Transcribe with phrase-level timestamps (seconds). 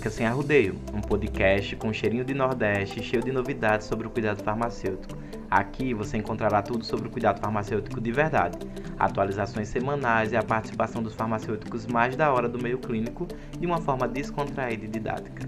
[0.00, 4.42] Clínica Sem Arrudeio, um podcast com cheirinho de Nordeste cheio de novidades sobre o cuidado
[4.42, 5.14] farmacêutico.
[5.50, 8.58] Aqui você encontrará tudo sobre o cuidado farmacêutico de verdade,
[8.98, 13.28] atualizações semanais e a participação dos farmacêuticos mais da hora do meio clínico
[13.58, 15.46] de uma forma descontraída e didática.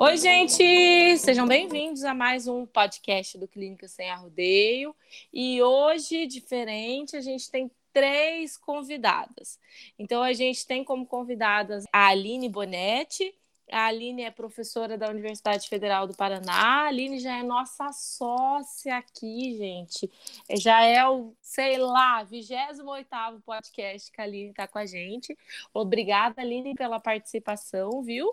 [0.00, 1.18] Oi, gente!
[1.18, 4.96] Sejam bem-vindos a mais um podcast do Clínica Sem Arrudeio.
[5.30, 9.58] E hoje, diferente, a gente tem três convidadas.
[9.98, 13.34] Então, a gente tem como convidadas a Aline Bonetti.
[13.72, 16.52] A Aline é professora da Universidade Federal do Paraná.
[16.52, 20.08] A Aline já é nossa sócia aqui, gente.
[20.52, 25.36] Já é o, sei lá, 28 podcast que a Aline está com a gente.
[25.74, 28.32] Obrigada, Aline, pela participação, viu?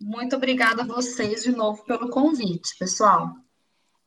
[0.00, 3.28] Muito obrigada a vocês de novo pelo convite, pessoal.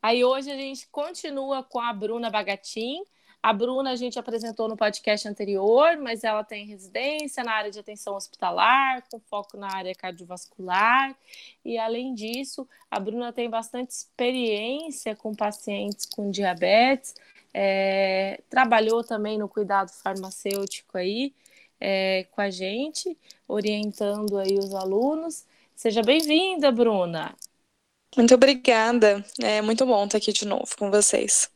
[0.02, 3.04] Aí hoje a gente continua com a Bruna Bagatin.
[3.46, 7.78] A Bruna a gente apresentou no podcast anterior, mas ela tem residência na área de
[7.78, 11.16] atenção hospitalar, com foco na área cardiovascular.
[11.64, 17.14] E além disso, a Bruna tem bastante experiência com pacientes com diabetes.
[17.54, 21.32] É, trabalhou também no cuidado farmacêutico aí
[21.80, 23.16] é, com a gente,
[23.48, 25.46] orientando aí os alunos.
[25.76, 27.36] Seja bem-vinda, Bruna.
[28.18, 29.24] Muito obrigada.
[29.40, 31.54] É muito bom estar aqui de novo com vocês.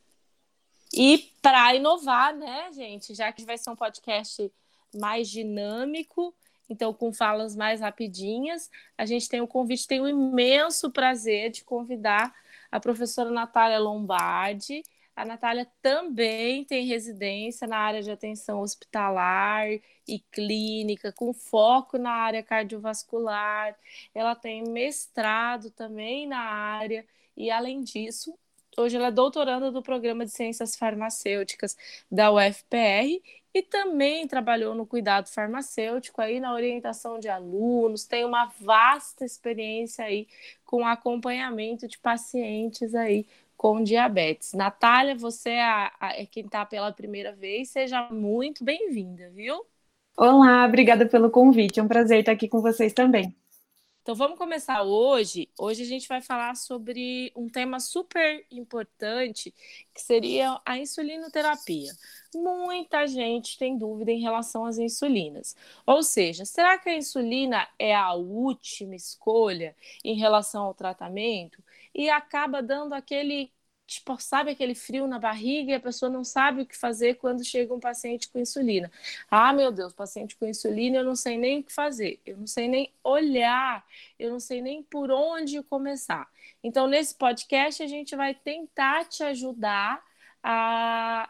[0.94, 4.52] E para inovar, né, gente, já que vai ser um podcast
[4.96, 6.34] mais dinâmico,
[6.70, 11.64] então com falas mais rapidinhas, a gente tem o convite, tem o imenso prazer de
[11.64, 12.34] convidar
[12.72, 14.84] a professora Natália Lombardi.
[15.16, 19.68] A Natália também tem residência na área de atenção hospitalar
[20.08, 23.76] e clínica, com foco na área cardiovascular.
[24.14, 28.38] Ela tem mestrado também na área e, além disso,
[28.80, 31.76] Hoje ela é doutoranda do programa de ciências farmacêuticas
[32.10, 33.22] da UFPR
[33.54, 40.06] e também trabalhou no cuidado farmacêutico aí na orientação de alunos, tem uma vasta experiência
[40.06, 40.28] aí
[40.64, 43.26] com acompanhamento de pacientes aí
[43.58, 44.54] com diabetes.
[44.54, 49.66] Natália, você é, a, a, é quem está pela primeira vez, seja muito bem-vinda, viu?
[50.16, 53.36] Olá, obrigada pelo convite, é um prazer estar aqui com vocês também.
[54.10, 55.48] Então vamos começar hoje.
[55.56, 59.54] Hoje a gente vai falar sobre um tema super importante,
[59.94, 61.92] que seria a insulinoterapia.
[62.34, 65.56] Muita gente tem dúvida em relação às insulinas.
[65.86, 72.10] Ou seja, será que a insulina é a última escolha em relação ao tratamento e
[72.10, 73.52] acaba dando aquele
[73.90, 77.44] tipo, sabe aquele frio na barriga e a pessoa não sabe o que fazer quando
[77.44, 78.92] chega um paciente com insulina.
[79.30, 82.48] Ah, meu Deus, paciente com insulina, eu não sei nem o que fazer, eu não
[82.48, 83.84] sei nem olhar,
[84.20, 86.30] eu não sei nem por onde começar.
[86.64, 90.04] Então, nesse podcast, a gente vai tentar te ajudar
[90.44, 91.30] a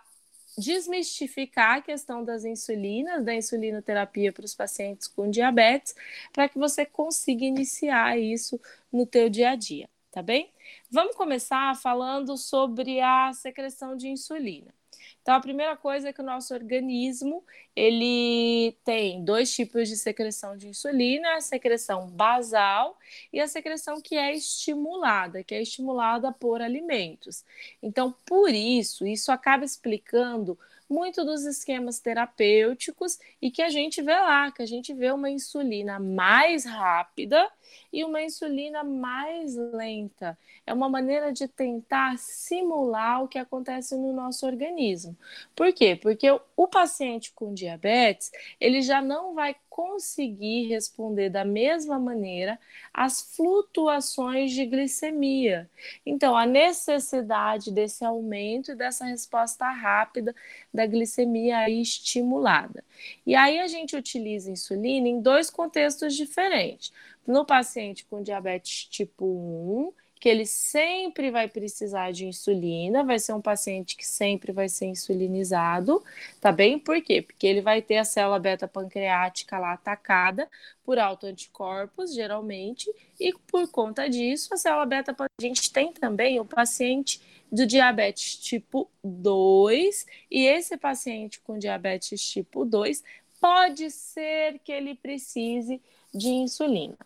[0.57, 5.95] desmistificar a questão das insulinas, da insulinoterapia para os pacientes com diabetes,
[6.33, 8.59] para que você consiga iniciar isso
[8.91, 10.51] no teu dia a dia tá bem?
[10.89, 14.73] Vamos começar falando sobre a secreção de insulina.
[15.21, 17.43] Então, a primeira coisa é que o nosso organismo
[17.75, 22.97] ele tem dois tipos de secreção de insulina: a secreção basal
[23.31, 27.43] e a secreção que é estimulada, que é estimulada por alimentos.
[27.81, 30.57] Então, por isso, isso acaba explicando
[30.89, 35.29] muito dos esquemas terapêuticos e que a gente vê lá, que a gente vê uma
[35.29, 37.47] insulina mais rápida
[37.93, 40.37] e uma insulina mais lenta.
[40.65, 45.15] É uma maneira de tentar simular o que acontece no nosso organismo.
[45.55, 45.95] Por quê?
[45.95, 52.59] Porque o paciente com diabetes, ele já não vai conseguir responder da mesma maneira
[52.93, 55.69] às flutuações de glicemia.
[56.05, 60.35] Então, a necessidade desse aumento e dessa resposta rápida
[60.73, 62.83] da glicemia estimulada.
[63.25, 66.91] E aí a gente utiliza insulina em dois contextos diferentes.
[67.25, 73.33] No paciente com diabetes tipo 1, que ele sempre vai precisar de insulina, vai ser
[73.33, 76.03] um paciente que sempre vai ser insulinizado,
[76.41, 76.77] tá bem?
[76.77, 77.21] Por quê?
[77.21, 80.49] Porque ele vai ter a célula beta pancreática lá atacada
[80.83, 86.45] por autoanticorpos, geralmente, e por conta disso, a célula beta a gente tem também o
[86.45, 93.03] paciente do diabetes tipo 2, e esse paciente com diabetes tipo 2
[93.39, 95.81] pode ser que ele precise
[96.13, 96.97] de insulina.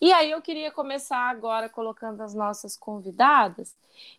[0.00, 3.74] E aí eu queria começar agora colocando as nossas convidadas.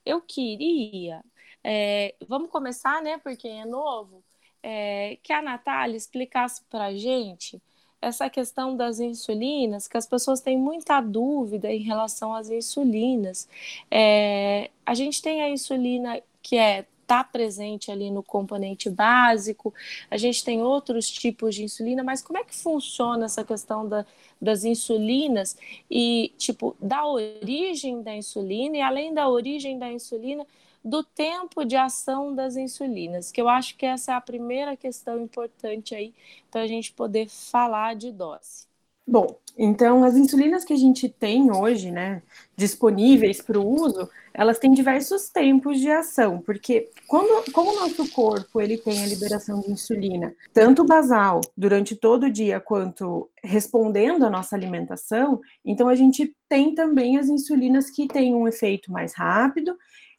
[0.06, 1.24] Eu queria,
[1.63, 3.18] é, vamos começar, né?
[3.19, 4.24] Porque é novo,
[4.63, 7.62] é, que a Natália explicasse para a gente
[8.01, 13.47] essa questão das insulinas, que as pessoas têm muita dúvida em relação às insulinas.
[13.89, 19.74] É, a gente tem a insulina que é está presente ali no componente básico.
[20.12, 24.06] A gente tem outros tipos de insulina, mas como é que funciona essa questão da,
[24.42, 25.57] das insulinas
[25.89, 30.45] e, tipo, da origem da insulina e além da origem da insulina,
[30.83, 35.19] do tempo de ação das insulinas, que eu acho que essa é a primeira questão
[35.21, 36.13] importante aí
[36.51, 38.68] para a gente poder falar de dose.
[39.07, 42.21] Bom, então as insulinas que a gente tem hoje, né,
[42.57, 48.07] disponíveis para o uso, elas têm diversos tempos de ação, porque quando, como o nosso
[48.12, 54.25] corpo ele tem a liberação de insulina, tanto basal durante todo o dia quanto respondendo
[54.25, 59.13] à nossa alimentação, então a gente tem também as insulinas que têm um efeito mais
[59.13, 59.75] rápido.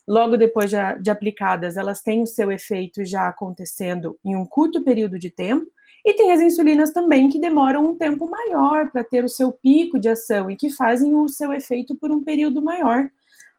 [0.07, 4.83] Logo depois de, de aplicadas, elas têm o seu efeito já acontecendo em um curto
[4.83, 5.67] período de tempo,
[6.09, 9.99] e tem as insulinas também que demoram um tempo maior para ter o seu pico
[9.99, 13.11] de ação e que fazem o seu efeito por um período maior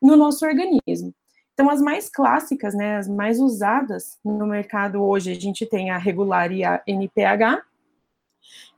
[0.01, 1.13] no nosso organismo.
[1.53, 5.97] Então, as mais clássicas, né, as mais usadas no mercado hoje, a gente tem a
[5.99, 7.61] regular e a NPH,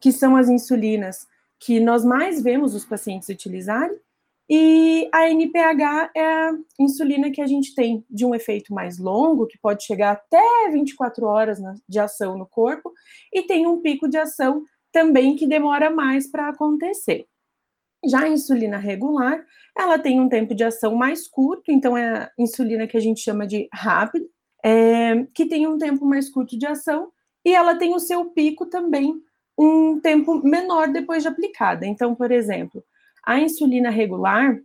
[0.02, 1.26] que são as insulinas
[1.58, 3.98] que nós mais vemos os pacientes utilizarem,
[4.54, 9.48] e a NPH é a insulina que a gente tem de um efeito mais longo,
[9.48, 11.58] que pode chegar até 24 horas
[11.88, 12.92] de ação no corpo,
[13.32, 17.26] e tem um pico de ação também que demora mais para acontecer.
[18.06, 19.42] Já a insulina regular,
[19.78, 23.22] ela tem um tempo de ação mais curto, então é a insulina que a gente
[23.22, 24.26] chama de rápida,
[24.66, 27.10] é, que tem um tempo mais curto de ação,
[27.46, 29.16] e ela tem o seu pico também
[29.58, 31.86] um tempo menor depois de aplicada.
[31.86, 32.84] Então, por exemplo,
[33.24, 34.60] a insulina regular,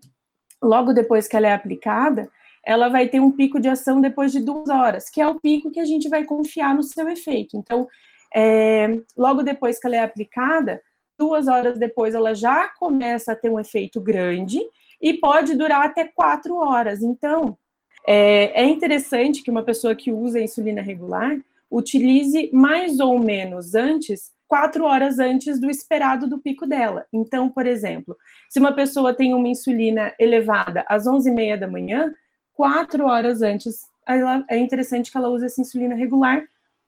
[0.63, 2.31] logo depois que ela é aplicada,
[2.65, 5.71] ela vai ter um pico de ação depois de duas horas, que é o pico
[5.71, 7.57] que a gente vai confiar no seu efeito.
[7.57, 7.87] Então,
[8.35, 10.83] é, logo depois que ela é aplicada,
[11.17, 14.61] duas horas depois ela já começa a ter um efeito grande
[15.01, 17.03] e pode durar até quatro horas.
[17.03, 17.57] Então,
[18.07, 21.39] é, é interessante que uma pessoa que usa insulina regular
[21.71, 27.07] utilize mais ou menos antes quatro horas antes do esperado do pico dela.
[27.13, 28.17] Então, por exemplo,
[28.49, 32.15] se uma pessoa tem uma insulina elevada às 11h30 da manhã,
[32.55, 36.43] quatro horas antes, ela, é interessante que ela use essa insulina regular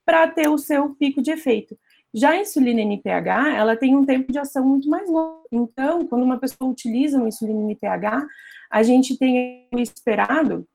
[0.05, 1.77] para ter o seu pico de efeito.
[2.15, 5.45] Já a insulina NPH, ela tem um tempo de ação muito mais longo.
[5.53, 8.27] Então, quando uma pessoa utiliza uma insulina NPH,
[8.71, 10.67] a gente tem o esperado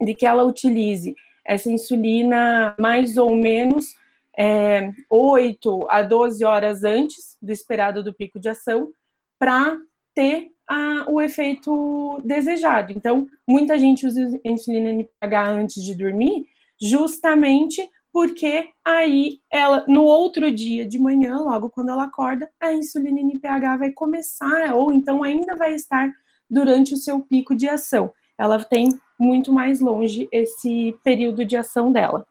[0.00, 3.94] de que ela utilize essa insulina mais ou menos
[4.38, 8.90] é, 8 a 12 horas antes do esperado do pico de ação
[9.36, 9.76] para
[10.14, 12.92] ter a, o efeito desejado.
[12.92, 16.46] Então, muita gente usa insulina NPH antes de dormir,
[16.80, 23.20] justamente porque aí ela no outro dia de manhã, logo quando ela acorda, a insulina
[23.20, 26.12] NPH vai começar ou então ainda vai estar
[26.48, 28.12] durante o seu pico de ação.
[28.36, 28.88] Ela tem
[29.18, 32.24] muito mais longe esse período de ação dela.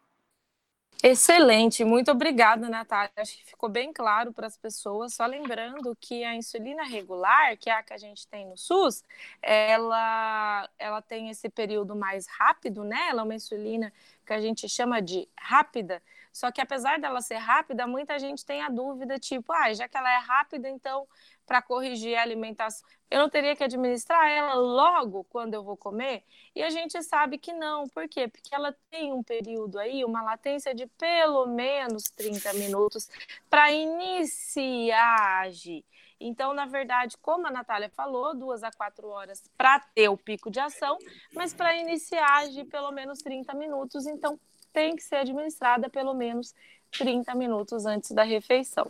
[1.04, 3.12] Excelente, muito obrigada, Natália.
[3.18, 5.14] Acho que ficou bem claro para as pessoas.
[5.14, 9.04] Só lembrando que a insulina regular, que é a que a gente tem no SUS,
[9.42, 12.98] ela, ela tem esse período mais rápido, né?
[13.10, 13.94] Ela é uma insulina
[14.26, 16.02] que a gente chama de rápida.
[16.38, 19.98] Só que apesar dela ser rápida, muita gente tem a dúvida, tipo, ah, já que
[19.98, 21.08] ela é rápida, então
[21.48, 22.88] para corrigir a alimentação.
[23.10, 26.24] Eu não teria que administrar ela logo quando eu vou comer?
[26.54, 27.88] E a gente sabe que não.
[27.88, 28.28] Por quê?
[28.28, 33.10] Porque ela tem um período aí, uma latência de pelo menos 30 minutos
[33.50, 35.84] para iniciar a agir.
[36.20, 40.52] Então, na verdade, como a Natália falou, duas a quatro horas para ter o pico
[40.52, 41.00] de ação,
[41.34, 44.06] mas para iniciar agir pelo menos 30 minutos.
[44.06, 44.40] Então,
[44.74, 46.54] tem que ser administrada pelo menos
[46.92, 48.88] 30 minutos antes da refeição.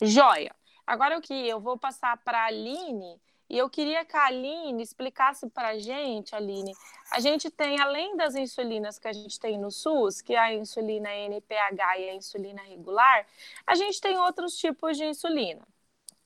[0.00, 0.54] Joia!
[0.86, 4.80] Agora o que eu vou passar para a Aline e eu queria que a Aline
[4.80, 6.72] explicasse para a gente, Aline.
[7.10, 10.54] A gente tem, além das insulinas que a gente tem no SUS, que é a
[10.54, 13.26] insulina NPH e a insulina regular,
[13.66, 15.66] a gente tem outros tipos de insulina.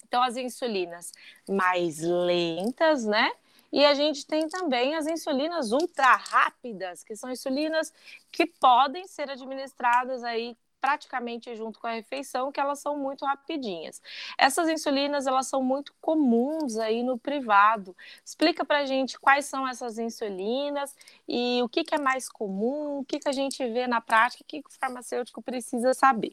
[0.07, 1.13] Então, as insulinas
[1.49, 3.33] mais lentas, né?
[3.75, 7.93] E a gente tem também as insulinas ultra rápidas, que são insulinas
[8.31, 14.00] que podem ser administradas aí praticamente junto com a refeição, que elas são muito rapidinhas.
[14.38, 17.97] Essas insulinas, elas são muito comuns aí no privado.
[18.25, 20.95] Explica pra gente quais são essas insulinas
[21.26, 24.45] e o que, que é mais comum, o que, que a gente vê na prática,
[24.45, 26.33] o que, que o farmacêutico precisa saber.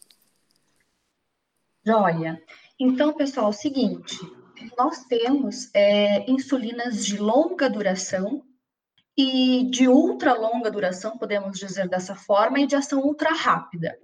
[1.83, 2.39] Joia.
[2.79, 4.19] Então, pessoal, é o seguinte,
[4.77, 8.43] nós temos é, insulinas de longa duração,
[9.17, 13.95] e de ultra longa duração, podemos dizer dessa forma, e de ação ultra rápida.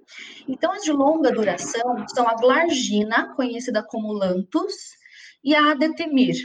[0.47, 4.75] Então, as de longa duração são a glargina, conhecida como Lantus,
[5.43, 6.35] e a adetemir.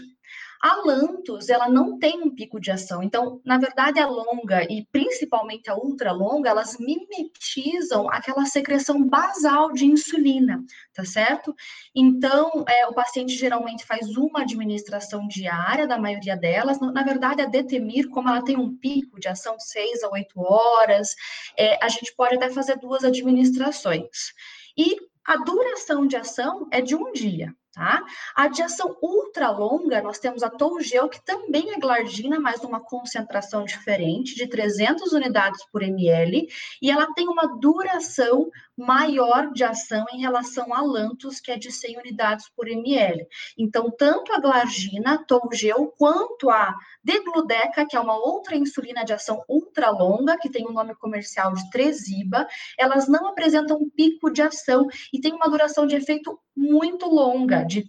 [0.62, 3.02] A Lantus, ela não tem um pico de ação.
[3.02, 9.72] Então, na verdade, a longa e principalmente a ultra longa, elas mimetizam aquela secreção basal
[9.72, 10.64] de insulina,
[10.94, 11.52] tá certo?
[11.92, 16.78] Então, é, o paciente geralmente faz uma administração diária, da maioria delas.
[16.78, 21.16] Na verdade, a Detemir, como ela tem um pico de ação 6 a 8 horas,
[21.56, 24.32] é, a gente pode até fazer duas administrações.
[24.78, 28.04] E a duração de ação é de um dia, Tá?
[28.36, 33.64] A adiação ultra longa, nós temos a Tougel, que também é glardina, mas numa concentração
[33.64, 36.48] diferente, de 300 unidades por ml,
[36.82, 41.70] e ela tem uma duração maior de ação em relação a Lantus, que é de
[41.70, 43.26] 100 unidades por ml.
[43.58, 49.42] Então, tanto a glargina, Tougel, quanto a Degludeca, que é uma outra insulina de ação
[49.48, 52.46] ultra longa, que tem o um nome comercial de Tresiba,
[52.78, 57.84] elas não apresentam pico de ação e tem uma duração de efeito muito longa, de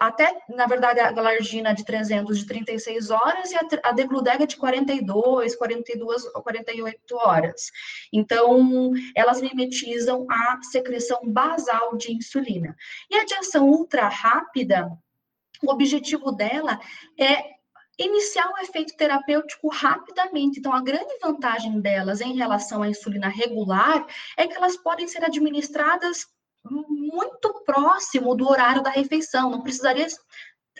[0.00, 4.56] até, na verdade, a galargina de 300 de 36 horas e a, a degludega de
[4.56, 7.70] 42, 42 ou 48 horas.
[8.12, 12.76] Então, elas mimetizam a secreção basal de insulina.
[13.10, 14.90] E a de ação ultra rápida,
[15.62, 16.78] o objetivo dela
[17.18, 17.56] é
[17.98, 20.58] iniciar um efeito terapêutico rapidamente.
[20.58, 25.24] Então, a grande vantagem delas em relação à insulina regular é que elas podem ser
[25.24, 26.26] administradas
[26.70, 30.06] muito próximo do horário da refeição, não precisaria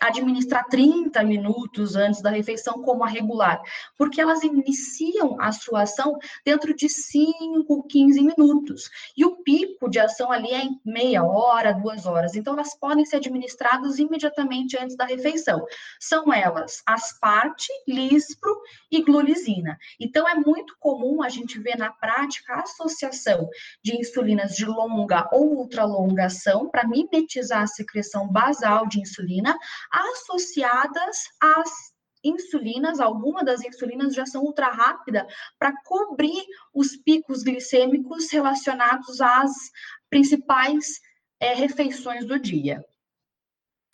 [0.00, 3.60] administrar 30 minutos antes da refeição como a regular,
[3.96, 8.90] porque elas iniciam a sua ação dentro de 5, 15 minutos.
[9.16, 12.34] E o pico de ação ali é em meia hora, duas horas.
[12.34, 15.64] Então, elas podem ser administradas imediatamente antes da refeição.
[15.98, 18.54] São elas asparte, lispro
[18.90, 19.78] e glulisina.
[19.98, 23.48] Então, é muito comum a gente ver na prática a associação
[23.82, 29.56] de insulinas de longa ou ultralonga ação para mimetizar a secreção basal de insulina
[29.90, 31.70] associadas às
[32.22, 35.26] insulinas, alguma das insulinas já são ultra rápida
[35.58, 39.52] para cobrir os picos glicêmicos relacionados às
[40.10, 41.00] principais
[41.38, 42.84] é, refeições do dia.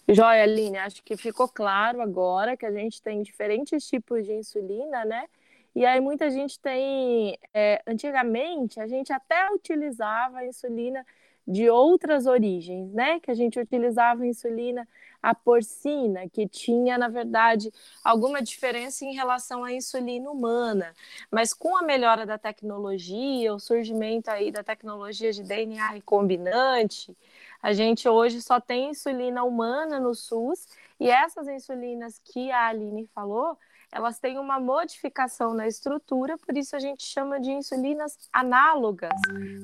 [0.09, 5.05] Joia, Aline, acho que ficou claro agora que a gente tem diferentes tipos de insulina,
[5.05, 5.27] né?
[5.75, 7.39] E aí muita gente tem.
[7.55, 11.07] É, antigamente, a gente até utilizava a insulina
[11.47, 13.21] de outras origens, né?
[13.21, 14.87] Que a gente utilizava insulina
[15.23, 17.73] a porcina, que tinha, na verdade,
[18.03, 20.93] alguma diferença em relação à insulina humana.
[21.31, 27.17] Mas com a melhora da tecnologia, o surgimento aí da tecnologia de DNA recombinante,
[27.63, 30.67] a gente hoje só tem insulina humana no SUS
[30.99, 33.57] e essas insulinas que a Aline falou,
[33.93, 39.13] elas têm uma modificação na estrutura, por isso a gente chama de insulinas análogas.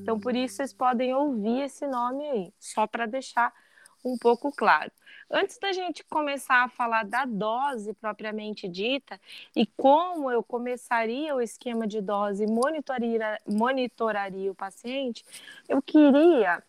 [0.03, 3.53] Então, por isso vocês podem ouvir esse nome aí, só para deixar
[4.05, 4.93] um pouco claro.
[5.31, 9.19] Antes da gente começar a falar da dose propriamente dita
[9.57, 15.25] e como eu começaria o esquema de dose e monitoraria, monitoraria o paciente,
[15.69, 16.63] eu queria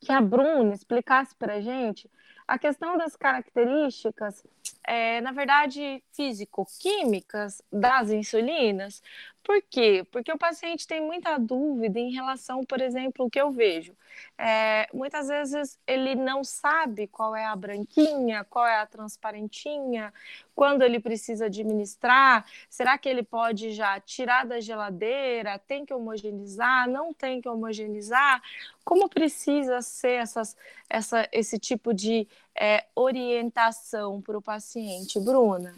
[0.00, 2.10] que a Bruna explicasse para a gente
[2.52, 4.44] a questão das características,
[4.86, 9.02] é, na verdade, físico-químicas das insulinas.
[9.42, 10.06] Por quê?
[10.12, 13.92] Porque o paciente tem muita dúvida em relação, por exemplo, o que eu vejo.
[14.38, 20.12] É, muitas vezes ele não sabe qual é a branquinha, qual é a transparentinha,
[20.54, 22.46] quando ele precisa administrar.
[22.70, 25.58] Será que ele pode já tirar da geladeira?
[25.58, 26.88] Tem que homogeneizar?
[26.88, 28.40] Não tem que homogeneizar?
[28.84, 30.56] Como precisa ser essas,
[30.88, 35.74] essa, esse tipo de é, orientação para o paciente, Bruna?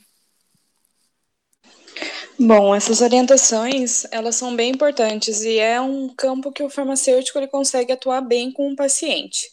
[2.38, 7.46] Bom, essas orientações, elas são bem importantes e é um campo que o farmacêutico ele
[7.46, 9.48] consegue atuar bem com o paciente,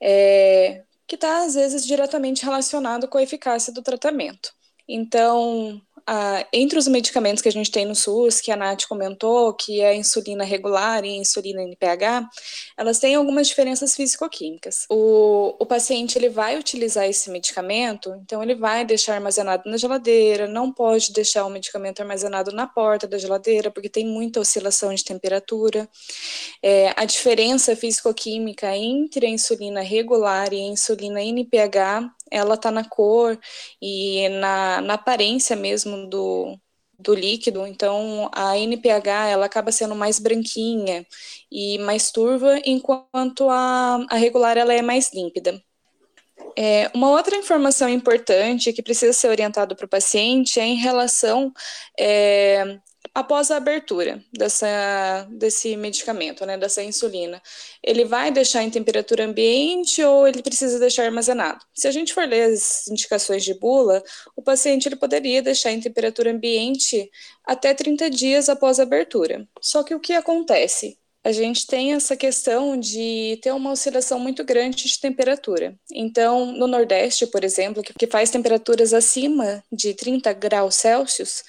[0.00, 4.52] é, que está, às vezes, diretamente relacionado com a eficácia do tratamento.
[4.88, 9.54] Então, ah, entre os medicamentos que a gente tem no SUS, que a Nath comentou,
[9.54, 12.28] que é a insulina regular e a insulina NPH,
[12.76, 14.86] elas têm algumas diferenças físico-químicas.
[14.90, 20.46] O, o paciente ele vai utilizar esse medicamento, então ele vai deixar armazenado na geladeira,
[20.46, 25.04] não pode deixar o medicamento armazenado na porta da geladeira, porque tem muita oscilação de
[25.04, 25.88] temperatura.
[26.62, 32.84] É, a diferença físico-química entre a insulina regular e a insulina NPH ela tá na
[32.84, 33.38] cor
[33.80, 36.58] e na, na aparência mesmo do,
[36.98, 41.06] do líquido, então a NPH ela acaba sendo mais branquinha
[41.50, 45.62] e mais turva, enquanto a, a regular ela é mais límpida.
[46.56, 51.52] É, uma outra informação importante que precisa ser orientado para o paciente é em relação
[51.98, 52.78] é,
[53.14, 57.40] após a abertura dessa, desse medicamento, né, dessa insulina,
[57.82, 61.64] ele vai deixar em temperatura ambiente ou ele precisa deixar armazenado?
[61.72, 64.02] Se a gente for ler as indicações de bula,
[64.34, 67.10] o paciente ele poderia deixar em temperatura ambiente
[67.44, 69.46] até 30 dias após a abertura.
[69.60, 70.98] Só que o que acontece?
[71.24, 75.74] a gente tem essa questão de ter uma oscilação muito grande de temperatura.
[75.90, 81.42] Então, no Nordeste, por exemplo, que faz temperaturas acima de 30 graus Celsius,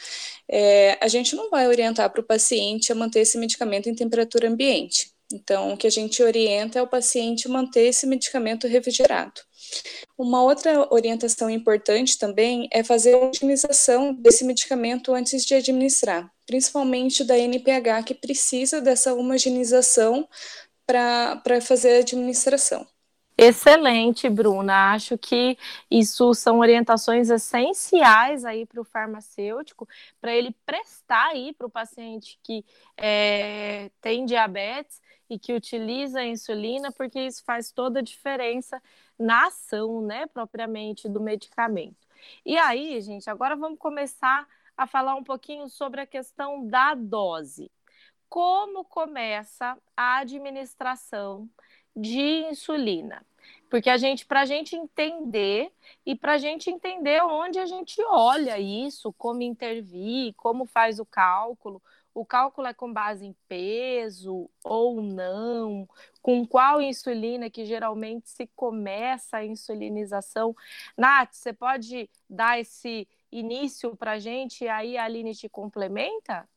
[0.49, 4.47] é, a gente não vai orientar para o paciente a manter esse medicamento em temperatura
[4.47, 5.11] ambiente.
[5.33, 9.41] Então, o que a gente orienta é o paciente manter esse medicamento refrigerado.
[10.17, 17.23] Uma outra orientação importante também é fazer a utilização desse medicamento antes de administrar, principalmente
[17.23, 20.27] da NPH, que precisa dessa homogeneização
[20.85, 22.85] para fazer a administração.
[23.37, 24.93] Excelente, Bruna.
[24.93, 25.57] Acho que
[25.91, 29.87] isso são orientações essenciais aí para o farmacêutico,
[30.21, 32.63] para ele prestar aí para o paciente que
[32.97, 38.81] é, tem diabetes e que utiliza a insulina, porque isso faz toda a diferença
[39.19, 42.07] na ação, né, propriamente do medicamento.
[42.45, 47.69] E aí, gente, agora vamos começar a falar um pouquinho sobre a questão da dose.
[48.29, 51.49] Como começa a administração
[51.95, 53.25] de insulina?
[53.69, 55.71] Porque a gente, para a gente entender
[56.05, 61.05] e para a gente entender onde a gente olha isso, como intervir, como faz o
[61.05, 61.81] cálculo,
[62.15, 65.87] o cálculo é com base em peso ou não?
[66.21, 70.55] Com qual insulina que geralmente se começa a insulinização?
[70.97, 76.47] Nath, você pode dar esse início para a gente e aí a Aline te complementa?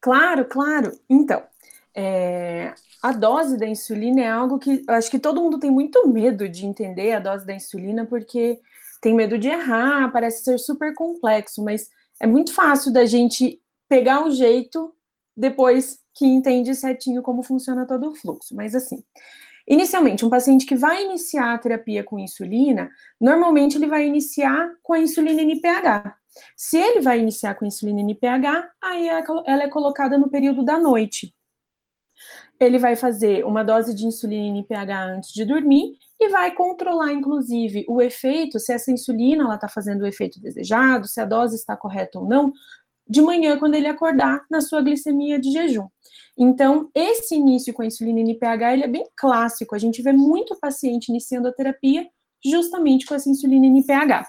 [0.00, 0.90] Claro, claro.
[1.08, 1.46] Então,
[1.94, 6.06] é, a dose da insulina é algo que eu acho que todo mundo tem muito
[6.08, 8.60] medo de entender a dose da insulina, porque
[9.00, 11.88] tem medo de errar, parece ser super complexo, mas
[12.20, 14.94] é muito fácil da gente pegar um jeito
[15.36, 18.54] depois que entende certinho como funciona todo o fluxo.
[18.54, 19.02] Mas assim,
[19.66, 24.92] inicialmente, um paciente que vai iniciar a terapia com insulina, normalmente ele vai iniciar com
[24.92, 26.14] a insulina NPH.
[26.56, 30.78] Se ele vai iniciar com insulina NPH, aí é ela é colocada no período da
[30.78, 31.34] noite.
[32.60, 37.86] Ele vai fazer uma dose de insulina NPH antes de dormir e vai controlar, inclusive,
[37.88, 42.18] o efeito, se essa insulina está fazendo o efeito desejado, se a dose está correta
[42.18, 42.52] ou não,
[43.08, 45.88] de manhã, quando ele acordar, na sua glicemia de jejum.
[46.38, 49.74] Então, esse início com a insulina NPH, ele é bem clássico.
[49.74, 52.06] A gente vê muito paciente iniciando a terapia
[52.44, 54.26] justamente com essa insulina NPH.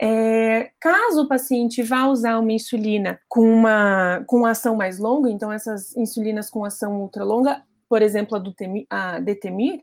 [0.00, 5.52] É, caso o paciente vá usar uma insulina com uma com ação mais longa, então
[5.52, 9.82] essas insulinas com ação ultra longa, por exemplo, a, do Temir, a Detemir,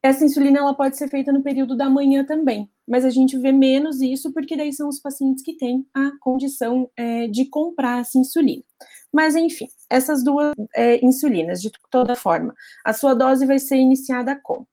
[0.00, 3.50] essa insulina ela pode ser feita no período da manhã também, mas a gente vê
[3.50, 8.16] menos isso porque daí são os pacientes que têm a condição é, de comprar essa
[8.16, 8.62] insulina.
[9.12, 14.38] Mas enfim, essas duas é, insulinas, de toda forma, a sua dose vai ser iniciada
[14.40, 14.64] com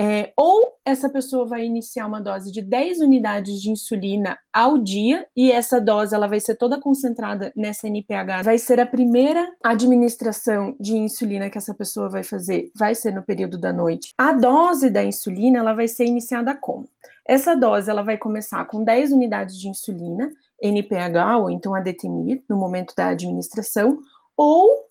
[0.00, 5.26] é, ou essa pessoa vai iniciar uma dose de 10 unidades de insulina ao dia,
[5.36, 8.42] e essa dose ela vai ser toda concentrada nessa NPH.
[8.44, 13.22] Vai ser a primeira administração de insulina que essa pessoa vai fazer, vai ser no
[13.22, 14.12] período da noite.
[14.16, 16.88] A dose da insulina ela vai ser iniciada como?
[17.26, 20.30] Essa dose ela vai começar com 10 unidades de insulina,
[20.62, 23.98] NPH ou então a Detemir, no momento da administração,
[24.36, 24.87] ou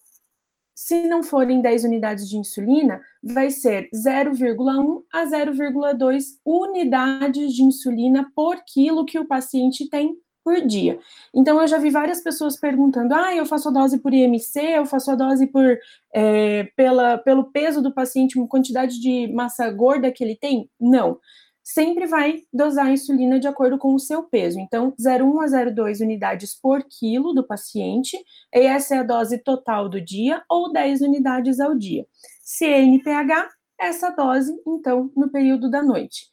[0.77, 8.31] se não forem 10 unidades de insulina, vai ser 0,1 a 0,2 unidades de insulina
[8.35, 10.99] por quilo que o paciente tem por dia.
[11.33, 14.85] Então, eu já vi várias pessoas perguntando: ah, eu faço a dose por IMC, eu
[14.85, 15.79] faço a dose por
[16.13, 20.69] é, pela, pelo peso do paciente, uma quantidade de massa gorda que ele tem?
[20.79, 21.17] Não
[21.67, 24.57] sempre vai dosar a insulina de acordo com o seu peso.
[24.57, 28.17] Então, 0,1 a 0,2 unidades por quilo do paciente,
[28.55, 32.07] e essa é a dose total do dia, ou 10 unidades ao dia.
[32.41, 36.27] CNPH, essa dose, então, no período da noite.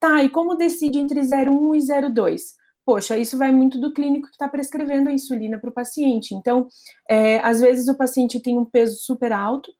[0.00, 2.40] Tá, e como decide entre 0,1 e 0,2?
[2.82, 6.34] Poxa, isso vai muito do clínico que está prescrevendo a insulina para o paciente.
[6.34, 6.66] Então,
[7.08, 9.70] é, às vezes o paciente tem um peso super alto,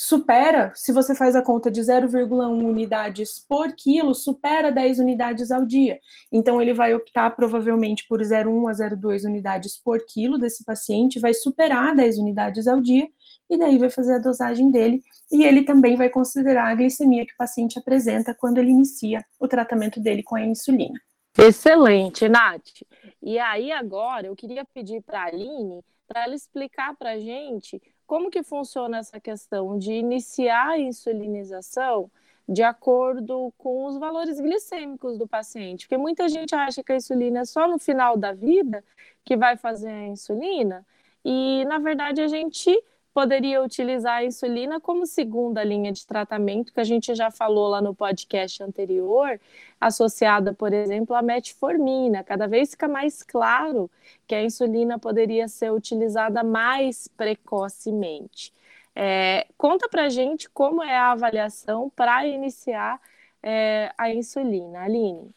[0.00, 5.66] supera, se você faz a conta de 0,1 unidades por quilo, supera 10 unidades ao
[5.66, 5.98] dia.
[6.30, 11.34] Então, ele vai optar provavelmente por 0,1 a 0,2 unidades por quilo desse paciente, vai
[11.34, 13.08] superar 10 unidades ao dia,
[13.50, 15.02] e daí vai fazer a dosagem dele.
[15.32, 19.48] E ele também vai considerar a glicemia que o paciente apresenta quando ele inicia o
[19.48, 20.94] tratamento dele com a insulina.
[21.36, 22.82] Excelente, Nath.
[23.20, 27.82] E aí, agora, eu queria pedir para a Aline para ela explicar para a gente
[28.08, 32.10] como que funciona essa questão de iniciar a insulinização
[32.48, 35.86] de acordo com os valores glicêmicos do paciente?
[35.86, 38.82] Porque muita gente acha que a insulina é só no final da vida
[39.22, 40.86] que vai fazer a insulina,
[41.22, 42.82] e na verdade a gente
[43.18, 47.82] poderia utilizar a insulina como segunda linha de tratamento, que a gente já falou lá
[47.82, 49.40] no podcast anterior,
[49.80, 52.22] associada, por exemplo, à metformina.
[52.22, 53.90] Cada vez fica mais claro
[54.24, 58.54] que a insulina poderia ser utilizada mais precocemente.
[58.94, 63.00] É, conta para gente como é a avaliação para iniciar
[63.42, 65.34] é, a insulina, Aline.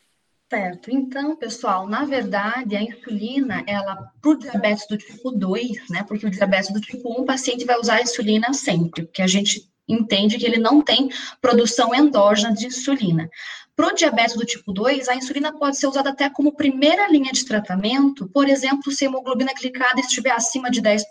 [0.51, 0.91] Certo.
[0.91, 6.03] Então, pessoal, na verdade, a insulina, ela, para o diabetes do tipo 2, né?
[6.05, 9.27] Porque o diabetes do tipo 1, o paciente vai usar a insulina sempre, porque a
[9.27, 11.09] gente entende que ele não tem
[11.39, 13.29] produção endógena de insulina.
[13.77, 17.31] Para o diabetes do tipo 2, a insulina pode ser usada até como primeira linha
[17.31, 21.05] de tratamento, por exemplo, se a hemoglobina glicada estiver acima de 10%,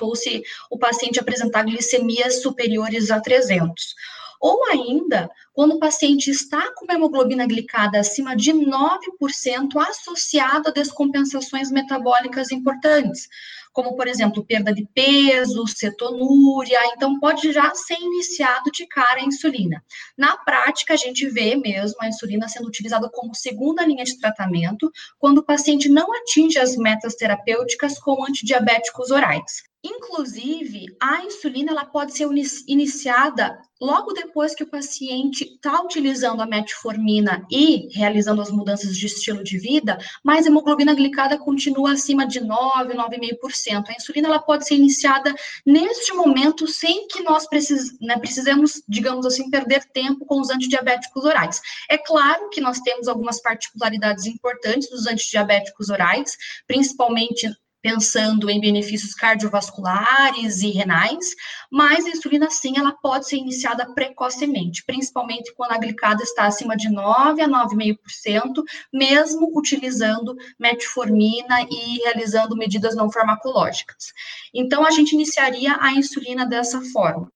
[0.00, 3.94] ou se o paciente apresentar glicemias superiores a 300.
[4.40, 11.70] Ou ainda, quando o paciente está com hemoglobina glicada acima de 9% associado a descompensações
[11.70, 13.28] metabólicas importantes,
[13.76, 19.24] como, por exemplo, perda de peso, cetonúria, então pode já ser iniciado de cara a
[19.24, 19.84] insulina.
[20.16, 24.90] Na prática, a gente vê mesmo a insulina sendo utilizada como segunda linha de tratamento
[25.18, 29.64] quando o paciente não atinge as metas terapêuticas com antidiabéticos orais.
[29.86, 32.26] Inclusive, a insulina ela pode ser
[32.66, 39.06] iniciada logo depois que o paciente está utilizando a metformina e realizando as mudanças de
[39.06, 43.84] estilo de vida, mas a hemoglobina glicada continua acima de 9, 9,5%.
[43.88, 45.32] A insulina ela pode ser iniciada
[45.64, 51.24] neste momento sem que nós precis, né, precisemos, digamos assim, perder tempo com os antidiabéticos
[51.24, 51.60] orais.
[51.88, 57.48] É claro que nós temos algumas particularidades importantes dos antidiabéticos orais, principalmente
[57.86, 61.36] pensando em benefícios cardiovasculares e renais,
[61.70, 66.76] mas a insulina sim, ela pode ser iniciada precocemente, principalmente quando a glicada está acima
[66.76, 74.12] de 9 a 9,5%, mesmo utilizando metformina e realizando medidas não farmacológicas.
[74.52, 77.30] Então a gente iniciaria a insulina dessa forma.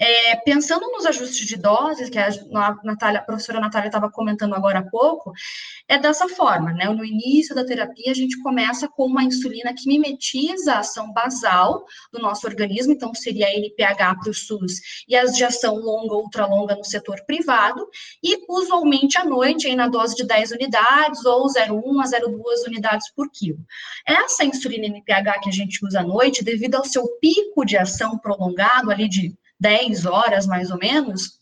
[0.00, 2.28] É, pensando nos ajustes de doses, que a,
[2.84, 5.32] Natália, a professora Natália estava comentando agora há pouco,
[5.88, 6.88] é dessa forma, né?
[6.88, 11.84] No início da terapia, a gente começa com uma insulina que mimetiza a ação basal
[12.12, 14.74] do nosso organismo, então seria a NPH para o SUS
[15.08, 17.84] e as de ação longa ou ultralonga no setor privado,
[18.22, 23.10] e usualmente à noite, aí na dose de 10 unidades ou 0,1 a 0,2 unidades
[23.14, 23.58] por quilo.
[24.06, 28.16] Essa insulina NPH que a gente usa à noite, devido ao seu pico de ação
[28.16, 31.38] prolongado, ali de 10 horas mais ou menos,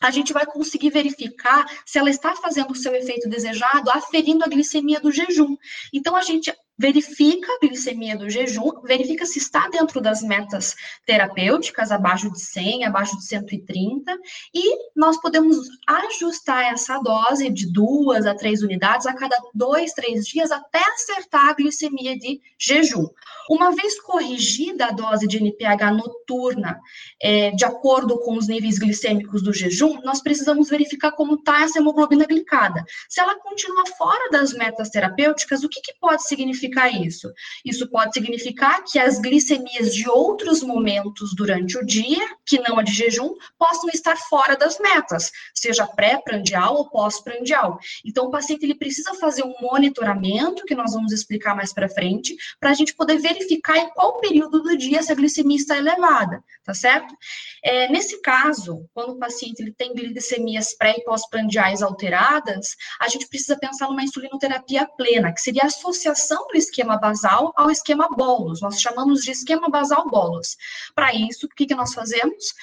[0.00, 4.48] a gente vai conseguir verificar se ela está fazendo o seu efeito desejado, aferindo a
[4.48, 5.56] glicemia do jejum.
[5.92, 10.74] Então, a gente verifica a glicemia do jejum, verifica se está dentro das metas
[11.06, 14.12] terapêuticas, abaixo de 100, abaixo de 130,
[14.52, 15.56] e nós podemos
[15.86, 21.50] ajustar essa dose de duas a três unidades a cada dois, três dias, até acertar
[21.50, 23.06] a glicemia de jejum.
[23.48, 26.80] Uma vez corrigida a dose de NPH noturna,
[27.22, 31.78] é, de acordo com os níveis glicêmicos do jejum, nós precisamos verificar como está essa
[31.78, 32.84] hemoglobina glicada.
[33.08, 36.63] Se ela continua fora das metas terapêuticas, o que, que pode significar?
[36.90, 37.32] Isso?
[37.64, 42.82] Isso pode significar que as glicemias de outros momentos durante o dia, que não a
[42.82, 47.78] de jejum, possam estar fora das metas, seja pré-prandial ou pós-prandial.
[48.04, 52.36] Então, o paciente ele precisa fazer um monitoramento, que nós vamos explicar mais para frente,
[52.60, 56.74] para a gente poder verificar em qual período do dia essa glicemia está elevada, tá
[56.74, 57.14] certo?
[57.62, 63.28] É, nesse caso, quando o paciente ele tem glicemias pré e pós-prandiais alteradas, a gente
[63.28, 68.60] precisa pensar numa insulinoterapia plena, que seria a associação do esquema basal ao esquema bolos.
[68.60, 70.56] Nós chamamos de esquema basal bolos.
[70.94, 72.54] Para isso, o que, que nós fazemos?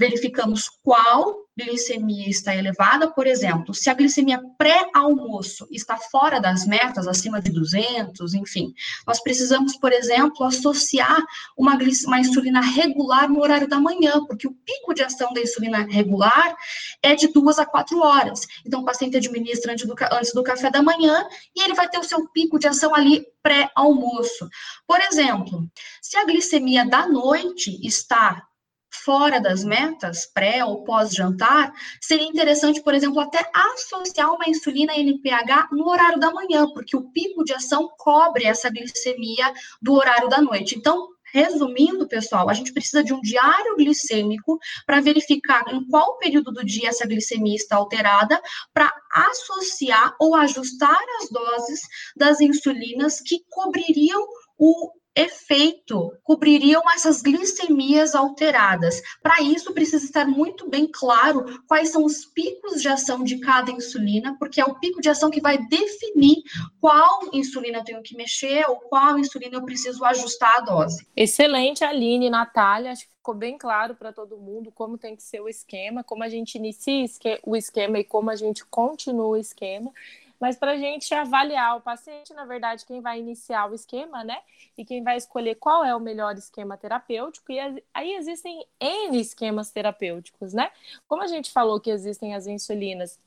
[0.00, 7.06] Verificamos qual glicemia está elevada, por exemplo, se a glicemia pré-almoço está fora das metas,
[7.06, 8.72] acima de 200, enfim,
[9.06, 11.22] nós precisamos, por exemplo, associar
[11.54, 15.86] uma, uma insulina regular no horário da manhã, porque o pico de ação da insulina
[15.86, 16.56] regular
[17.02, 18.46] é de duas a quatro horas.
[18.64, 21.98] Então, o paciente administra antes do, antes do café da manhã e ele vai ter
[21.98, 24.48] o seu pico de ação ali pré-almoço.
[24.86, 25.68] Por exemplo,
[26.00, 28.46] se a glicemia da noite está
[28.90, 35.68] fora das metas, pré ou pós-jantar, seria interessante, por exemplo, até associar uma insulina NPH
[35.72, 40.40] no horário da manhã, porque o pico de ação cobre essa glicemia do horário da
[40.40, 40.76] noite.
[40.76, 46.50] Então, Resumindo, pessoal, a gente precisa de um diário glicêmico para verificar em qual período
[46.50, 48.40] do dia essa glicemia está alterada,
[48.74, 51.80] para associar ou ajustar as doses
[52.16, 54.26] das insulinas que cobririam
[54.58, 59.00] o efeito cobririam essas glicemias alteradas.
[59.22, 63.70] Para isso, precisa estar muito bem claro quais são os picos de ação de cada
[63.70, 66.42] insulina, porque é o pico de ação que vai definir
[66.80, 71.06] qual insulina eu tenho que mexer ou qual insulina eu preciso ajustar a dose.
[71.16, 72.92] Excelente, Aline, Natália.
[72.92, 76.24] Acho que ficou bem claro para todo mundo como tem que ser o esquema, como
[76.24, 77.04] a gente inicia
[77.44, 79.92] o esquema e como a gente continua o esquema.
[80.40, 84.38] Mas para a gente avaliar o paciente, na verdade, quem vai iniciar o esquema, né?
[84.76, 87.52] E quem vai escolher qual é o melhor esquema terapêutico.
[87.52, 87.60] E
[87.92, 90.70] aí existem N esquemas terapêuticos, né?
[91.06, 93.18] Como a gente falou que existem as insulinas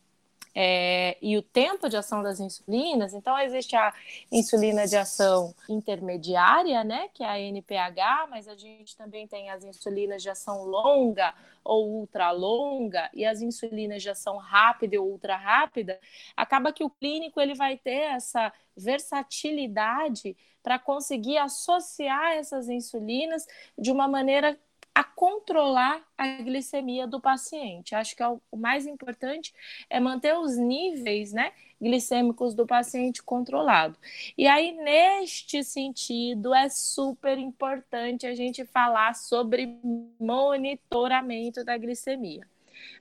[0.55, 3.13] é, e o tempo de ação das insulinas.
[3.13, 3.93] Então, existe a
[4.31, 9.63] insulina de ação intermediária, né, que é a NPH, mas a gente também tem as
[9.63, 15.35] insulinas de ação longa ou ultra longa e as insulinas de ação rápida ou ultra
[15.35, 15.99] rápida.
[16.35, 23.45] Acaba que o clínico ele vai ter essa versatilidade para conseguir associar essas insulinas
[23.77, 24.57] de uma maneira
[24.95, 27.95] a controlar a glicemia do paciente.
[27.95, 29.53] Acho que é o, mais importante
[29.89, 31.51] é manter os níveis, né,
[31.82, 33.97] glicêmicos do paciente controlado.
[34.38, 39.77] E aí neste sentido é super importante a gente falar sobre
[40.19, 42.47] monitoramento da glicemia.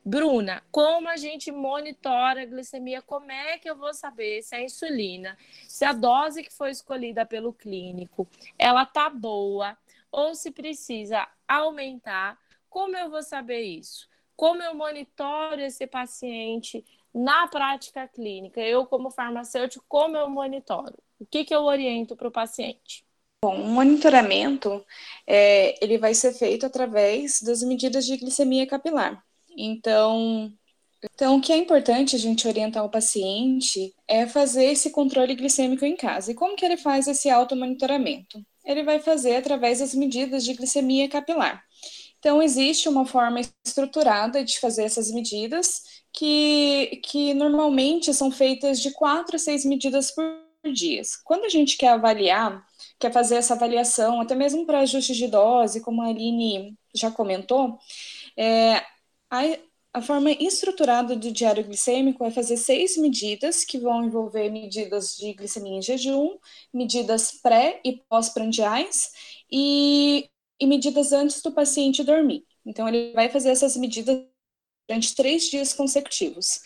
[0.05, 3.03] Bruna, como a gente monitora a glicemia?
[3.03, 5.37] Como é que eu vou saber se a insulina,
[5.69, 8.29] se a dose que foi escolhida pelo clínico,
[8.59, 9.77] ela tá boa,
[10.13, 12.39] ou se precisa aumentar.
[12.69, 14.07] Como eu vou saber isso?
[14.37, 18.61] Como eu monitoro esse paciente na prática clínica?
[18.61, 20.95] Eu, como farmacêutico, como eu monitoro?
[21.19, 23.05] O que, que eu oriento para o paciente?
[23.45, 24.85] Bom, o monitoramento
[25.27, 29.25] é, ele vai ser feito através das medidas de glicemia capilar.
[29.57, 30.53] Então,
[31.15, 35.85] então, o que é importante a gente orientar o paciente é fazer esse controle glicêmico
[35.85, 36.31] em casa.
[36.31, 38.45] E como que ele faz esse automonitoramento?
[38.65, 41.65] Ele vai fazer através das medidas de glicemia capilar.
[42.19, 48.93] Então, existe uma forma estruturada de fazer essas medidas, que, que normalmente são feitas de
[48.93, 50.25] quatro a seis medidas por
[50.73, 51.03] dia.
[51.25, 52.65] Quando a gente quer avaliar,
[53.01, 57.77] quer fazer essa avaliação, até mesmo para ajustes de dose, como a Aline já comentou,
[58.37, 58.77] é,
[59.29, 59.43] a,
[59.95, 65.35] a forma estruturada do diário glicêmico é fazer seis medidas, que vão envolver medidas de
[65.35, 66.39] glicemia em jejum,
[66.73, 69.11] medidas pré e pós-prandiais
[69.51, 72.45] e, e medidas antes do paciente dormir.
[72.65, 74.25] Então, ele vai fazer essas medidas
[74.89, 76.61] durante três dias consecutivos.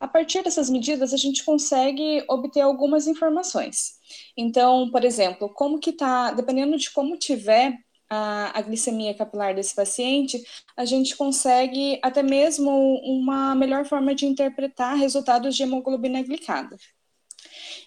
[0.00, 3.94] A partir dessas medidas, a gente consegue obter algumas informações.
[4.36, 7.72] Então, por exemplo, como que tá, dependendo de como tiver
[8.08, 10.42] a, a, glicemia capilar desse paciente,
[10.76, 12.70] a gente consegue até mesmo
[13.04, 16.76] uma melhor forma de interpretar resultados de hemoglobina glicada.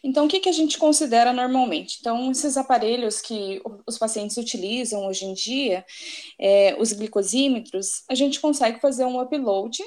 [0.04, 1.98] Então, o que, que a gente considera normalmente?
[2.00, 5.86] Então, esses aparelhos que os pacientes utilizam hoje em dia,
[6.40, 9.78] é, os glicosímetros, a gente consegue fazer um upload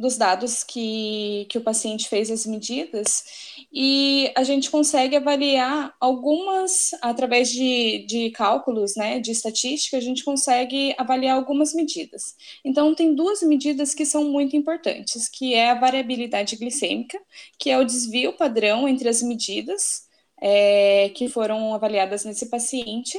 [0.00, 3.22] dos dados que, que o paciente fez as medidas
[3.70, 10.24] e a gente consegue avaliar algumas, através de, de cálculos, né, de estatística, a gente
[10.24, 12.34] consegue avaliar algumas medidas.
[12.64, 17.20] Então, tem duas medidas que são muito importantes, que é a variabilidade glicêmica,
[17.58, 20.08] que é o desvio padrão entre as medidas
[20.40, 23.18] é, que foram avaliadas nesse paciente,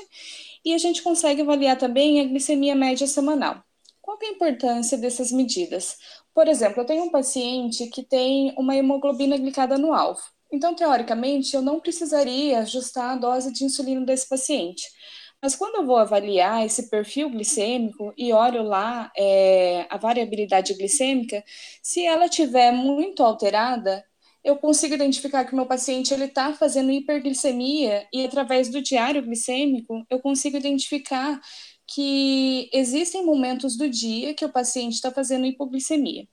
[0.65, 3.63] e a gente consegue avaliar também a glicemia média semanal.
[4.02, 5.98] Qual é a importância dessas medidas?
[6.34, 10.22] Por exemplo, eu tenho um paciente que tem uma hemoglobina glicada no alvo.
[10.52, 14.84] Então, teoricamente, eu não precisaria ajustar a dose de insulina desse paciente.
[15.41, 21.44] Mas quando eu vou avaliar esse perfil glicêmico e olho lá é, a variabilidade glicêmica,
[21.82, 24.06] se ela tiver muito alterada,
[24.44, 29.22] eu consigo identificar que o meu paciente ele está fazendo hiperglicemia e através do diário
[29.22, 31.39] glicêmico eu consigo identificar
[31.93, 36.27] que existem momentos do dia que o paciente está fazendo hipoglicemia.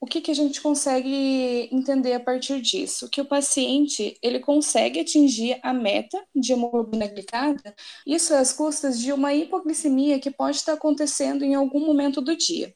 [0.00, 3.08] O que, que a gente consegue entender a partir disso?
[3.08, 9.12] Que o paciente ele consegue atingir a meta de hemoglobina glicada, isso às custas de
[9.12, 12.74] uma hipoglicemia que pode estar acontecendo em algum momento do dia.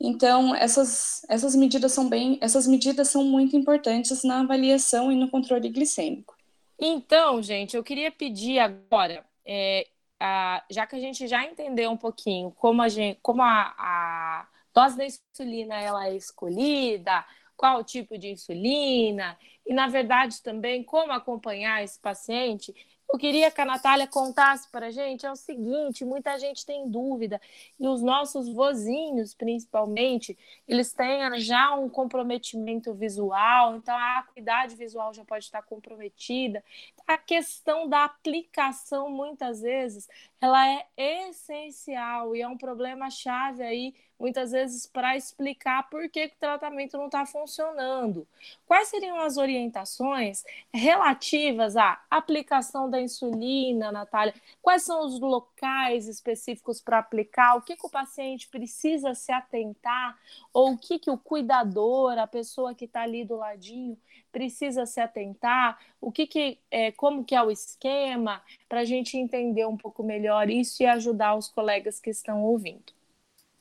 [0.00, 5.30] Então, essas, essas medidas são bem, essas medidas são muito importantes na avaliação e no
[5.30, 6.36] controle glicêmico.
[6.78, 9.86] Então, gente, eu queria pedir agora, é,
[10.20, 14.48] a, já que a gente já entendeu um pouquinho como a, gente, como a, a
[14.74, 17.24] dose da insulina ela é escolhida,
[17.56, 22.74] qual o tipo de insulina, e na verdade também como acompanhar esse paciente,
[23.10, 26.88] eu queria que a Natália contasse para a gente é o seguinte: muita gente tem
[26.88, 27.40] dúvida,
[27.80, 35.14] e os nossos vozinhos, principalmente, eles têm já um comprometimento visual, então a acuidade visual
[35.14, 36.62] já pode estar comprometida.
[37.06, 40.08] A questão da aplicação, muitas vezes,
[40.40, 40.86] ela é
[41.28, 46.96] essencial e é um problema-chave aí muitas vezes para explicar por que, que o tratamento
[46.96, 48.26] não está funcionando.
[48.66, 54.34] Quais seriam as orientações relativas à aplicação da insulina, Natália?
[54.60, 57.56] Quais são os locais específicos para aplicar?
[57.56, 60.18] O que, que o paciente precisa se atentar?
[60.52, 63.96] Ou o que, que o cuidador, a pessoa que está ali do ladinho,
[64.32, 65.78] precisa se atentar?
[66.00, 70.02] O que, que é, como que é o esquema para a gente entender um pouco
[70.02, 72.92] melhor isso e ajudar os colegas que estão ouvindo?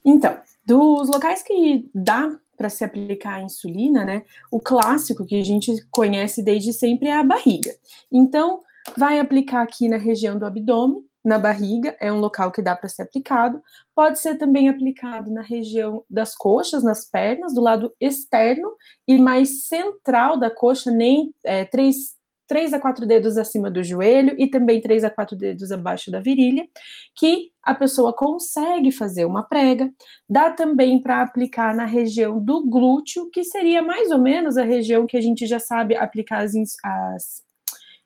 [0.03, 4.23] Então, dos locais que dá para se aplicar a insulina, né?
[4.49, 7.75] O clássico que a gente conhece desde sempre é a barriga.
[8.11, 8.61] Então,
[8.95, 12.89] vai aplicar aqui na região do abdômen, na barriga, é um local que dá para
[12.89, 13.61] ser aplicado.
[13.95, 18.73] Pode ser também aplicado na região das coxas, nas pernas, do lado externo
[19.07, 24.33] e mais central da coxa, nem é, três 3 a 4 dedos acima do joelho
[24.39, 26.67] e também 3 a 4 dedos abaixo da virilha,
[27.15, 29.91] que a pessoa consegue fazer uma prega.
[30.29, 35.05] Dá também para aplicar na região do glúteo, que seria mais ou menos a região
[35.05, 36.53] que a gente já sabe aplicar as,
[36.83, 37.46] as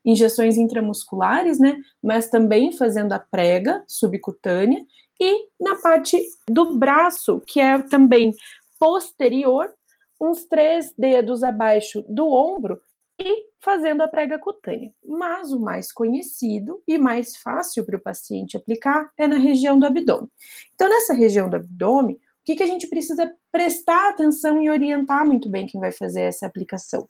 [0.06, 1.78] injeções intramusculares, né?
[2.02, 4.86] Mas também fazendo a prega subcutânea
[5.20, 8.34] e na parte do braço, que é também
[8.80, 9.72] posterior,
[10.20, 12.82] uns três dedos abaixo do ombro,
[13.20, 14.92] e fazendo a prega cutânea.
[15.06, 19.86] Mas o mais conhecido e mais fácil para o paciente aplicar é na região do
[19.86, 20.28] abdômen.
[20.74, 25.26] Então, nessa região do abdômen, o que, que a gente precisa prestar atenção e orientar
[25.26, 27.08] muito bem quem vai fazer essa aplicação?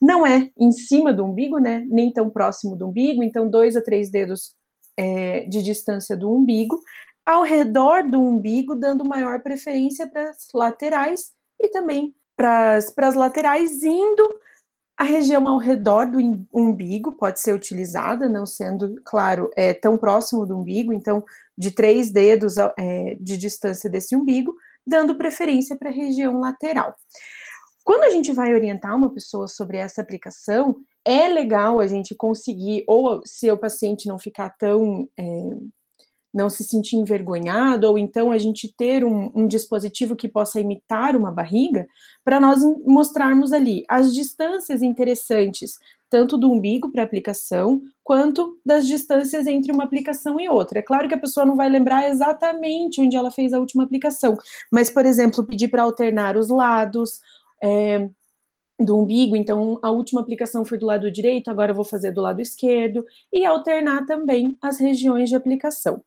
[0.00, 1.84] Não é em cima do umbigo, né?
[1.88, 4.54] Nem tão próximo do umbigo, então, dois a três dedos
[4.96, 6.80] é, de distância do umbigo,
[7.24, 13.82] ao redor do umbigo, dando maior preferência para as laterais e também para as laterais,
[13.82, 14.38] indo
[14.96, 16.18] a região ao redor do
[16.52, 21.24] umbigo pode ser utilizada, não sendo, claro, é, tão próximo do umbigo, então,
[21.56, 26.96] de três dedos é, de distância desse umbigo, dando preferência para a região lateral.
[27.88, 32.84] Quando a gente vai orientar uma pessoa sobre essa aplicação, é legal a gente conseguir,
[32.86, 35.56] ou se o paciente não ficar tão é,
[36.34, 41.16] não se sentir envergonhado, ou então a gente ter um, um dispositivo que possa imitar
[41.16, 41.86] uma barriga,
[42.22, 45.78] para nós mostrarmos ali as distâncias interessantes,
[46.10, 50.80] tanto do umbigo para aplicação, quanto das distâncias entre uma aplicação e outra.
[50.80, 54.36] É claro que a pessoa não vai lembrar exatamente onde ela fez a última aplicação,
[54.70, 57.20] mas, por exemplo, pedir para alternar os lados,
[57.62, 58.08] é,
[58.78, 62.20] do umbigo, então a última aplicação foi do lado direito, agora eu vou fazer do
[62.20, 66.02] lado esquerdo, e alternar também as regiões de aplicação.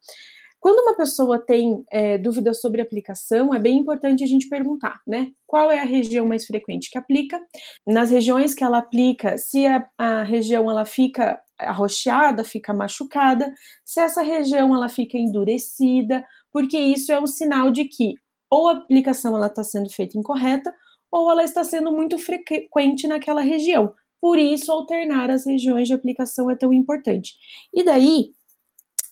[0.62, 5.32] Quando uma pessoa tem é, dúvidas sobre aplicação, é bem importante a gente perguntar, né?
[5.48, 7.42] Qual é a região mais frequente que aplica?
[7.86, 13.52] Nas regiões que ela aplica, se a, a região ela fica arroxeada, fica machucada,
[13.84, 18.14] se essa região ela fica endurecida, porque isso é um sinal de que
[18.48, 20.72] ou a aplicação ela está sendo feita incorreta,
[21.12, 23.94] ou ela está sendo muito frequente naquela região.
[24.22, 27.36] Por isso, alternar as regiões de aplicação é tão importante.
[27.74, 28.32] E daí,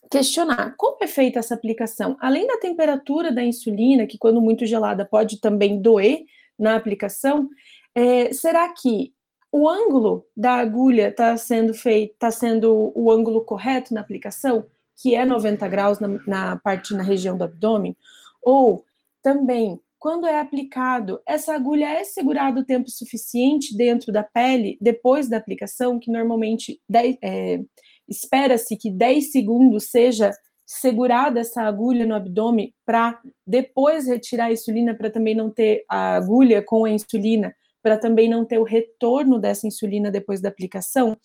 [0.09, 2.15] questionar como é feita essa aplicação.
[2.19, 6.25] Além da temperatura da insulina, que quando muito gelada pode também doer
[6.57, 7.49] na aplicação,
[7.93, 9.13] é, será que
[9.51, 14.65] o ângulo da agulha está sendo feito, está sendo o ângulo correto na aplicação,
[15.01, 17.97] que é 90 graus na, na parte na região do abdômen?
[18.43, 18.85] Ou
[19.23, 25.27] também quando é aplicado, essa agulha é segurada o tempo suficiente dentro da pele depois
[25.27, 26.81] da aplicação, que normalmente
[27.21, 27.59] é,
[28.07, 30.31] espera-se que 10 segundos seja
[30.65, 36.15] segurada essa agulha no abdômen para depois retirar a insulina, para também não ter a
[36.15, 41.17] agulha com a insulina, para também não ter o retorno dessa insulina depois da aplicação.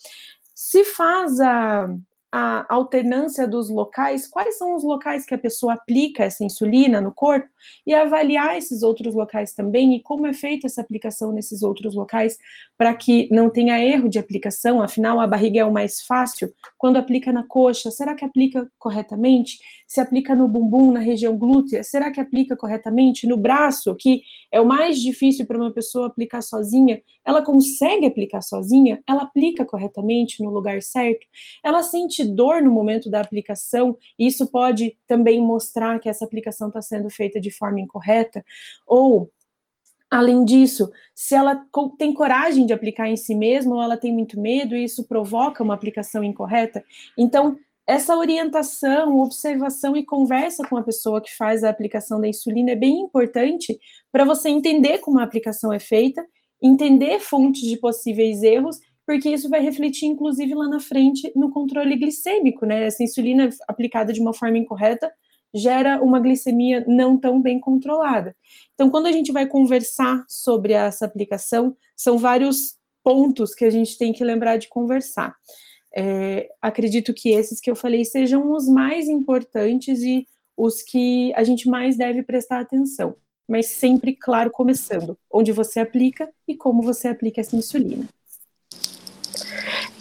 [0.55, 1.89] Se faz a,
[2.37, 7.13] a alternância dos locais, quais são os locais que a pessoa aplica essa insulina no
[7.13, 7.49] corpo
[7.87, 12.37] e avaliar esses outros locais também e como é feita essa aplicação nesses outros locais
[12.77, 16.53] para que não tenha erro de aplicação, afinal a barriga é o mais fácil.
[16.77, 19.61] Quando aplica na coxa, será que aplica corretamente?
[19.87, 23.29] Se aplica no bumbum, na região glútea, será que aplica corretamente?
[23.29, 28.43] No braço, que é o mais difícil para uma pessoa aplicar sozinha, ela consegue aplicar
[28.43, 29.01] sozinha?
[29.09, 31.27] Ela aplica corretamente no lugar certo?
[31.63, 36.83] Ela sente dor no momento da aplicação, isso pode também mostrar que essa aplicação está
[36.83, 38.45] sendo feita de forma incorreta,
[38.87, 39.31] ou
[40.11, 41.67] Além disso, se ela
[41.99, 45.61] tem coragem de aplicar em si mesma ou ela tem muito medo e isso provoca
[45.61, 46.85] uma aplicação incorreta.
[47.19, 52.71] Então, essa orientação, observação e conversa com a pessoa que faz a aplicação da insulina
[52.71, 53.77] é bem importante
[54.13, 56.25] para você entender como a aplicação é feita,
[56.63, 61.97] entender fontes de possíveis erros, porque isso vai refletir, inclusive, lá na frente no controle
[61.97, 62.87] glicêmico, né?
[62.87, 65.13] Essa insulina aplicada de uma forma incorreta
[65.55, 68.35] gera uma glicemia não tão bem controlada.
[68.75, 73.97] Então, quando a gente vai conversar sobre essa aplicação, são vários pontos que a gente
[73.97, 75.37] tem que lembrar de conversar.
[75.97, 80.27] É, acredito que esses que eu falei sejam os mais importantes e
[80.57, 83.15] os que a gente mais deve prestar atenção.
[83.47, 88.09] Mas sempre, claro, começando onde você aplica e como você aplica essa insulina.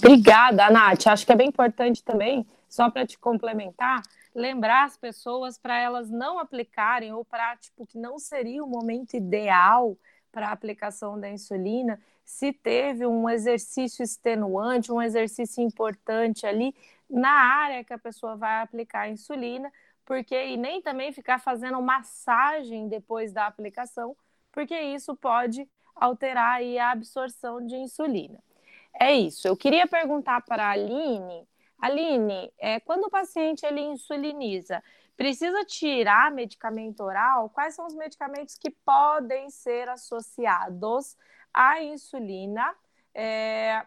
[0.05, 1.07] Obrigada, Nath.
[1.07, 4.01] Acho que é bem importante também, só para te complementar,
[4.35, 9.13] lembrar as pessoas para elas não aplicarem ou para tipo que não seria o momento
[9.13, 9.97] ideal
[10.29, 16.75] para a aplicação da insulina se teve um exercício extenuante, um exercício importante ali
[17.09, 19.71] na área que a pessoa vai aplicar a insulina,
[20.03, 24.17] porque e nem também ficar fazendo massagem depois da aplicação,
[24.51, 28.43] porque isso pode alterar a absorção de insulina.
[28.99, 29.47] É isso.
[29.47, 31.47] Eu queria perguntar para a Aline
[31.83, 34.81] Aline, é, quando o paciente ele insuliniza,
[35.17, 37.49] precisa tirar medicamento oral?
[37.49, 41.17] Quais são os medicamentos que podem ser associados
[41.53, 42.73] à insulina?
[43.13, 43.85] É,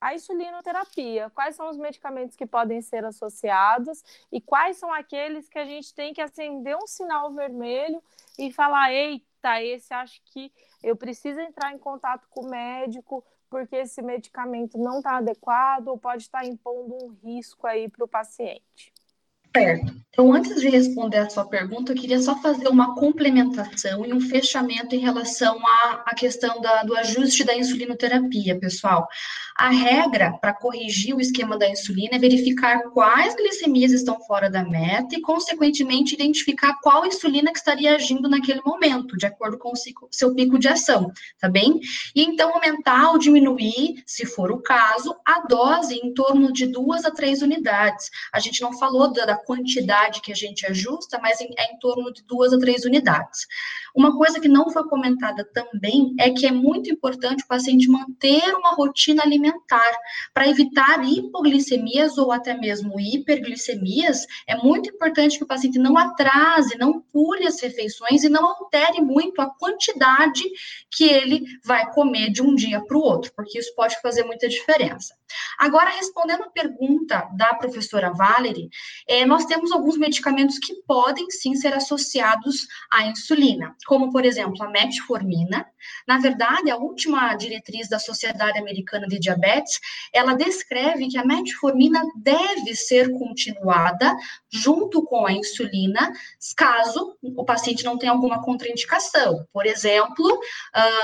[0.00, 1.30] a insulinoterapia.
[1.30, 5.92] Quais são os medicamentos que podem ser associados e quais são aqueles que a gente
[5.94, 8.00] tem que acender um sinal vermelho
[8.38, 13.76] e falar: eita, esse acho que eu preciso entrar em contato com o médico porque
[13.76, 18.08] esse medicamento não está adequado ou pode estar tá impondo um risco aí para o
[18.08, 18.90] paciente.
[19.54, 20.02] Certo.
[20.12, 24.20] Então, antes de responder a sua pergunta, eu queria só fazer uma complementação e um
[24.20, 29.08] fechamento em relação à, à questão da, do ajuste da insulinoterapia, pessoal.
[29.56, 34.62] A regra para corrigir o esquema da insulina é verificar quais glicemias estão fora da
[34.62, 40.08] meta e, consequentemente, identificar qual insulina que estaria agindo naquele momento, de acordo com o
[40.10, 41.80] seu pico de ação, tá bem?
[42.14, 47.04] E então aumentar ou diminuir, se for o caso, a dose em torno de duas
[47.06, 48.10] a três unidades.
[48.32, 51.78] A gente não falou da, da quantidade que a gente ajusta, mas em, é em
[51.78, 53.46] torno de duas a três unidades.
[53.94, 58.54] Uma coisa que não foi comentada também é que é muito importante o paciente manter
[58.54, 59.92] uma rotina alimentar
[60.32, 64.26] para evitar hipoglicemias ou até mesmo hiperglicemias.
[64.46, 69.00] É muito importante que o paciente não atrase, não pule as refeições e não altere
[69.02, 70.42] muito a quantidade
[70.90, 74.48] que ele vai comer de um dia para o outro, porque isso pode fazer muita
[74.48, 75.14] diferença.
[75.58, 78.68] Agora, respondendo a pergunta da professora Valerie,
[79.06, 84.62] é, nós temos alguns medicamentos que podem sim ser associados à insulina como, por exemplo,
[84.62, 85.64] a metformina.
[86.06, 89.80] Na verdade, a última diretriz da Sociedade Americana de Diabetes,
[90.12, 94.16] ela descreve que a metformina deve ser continuada
[94.50, 96.12] junto com a insulina,
[96.56, 99.46] caso o paciente não tenha alguma contraindicação.
[99.52, 100.40] Por exemplo,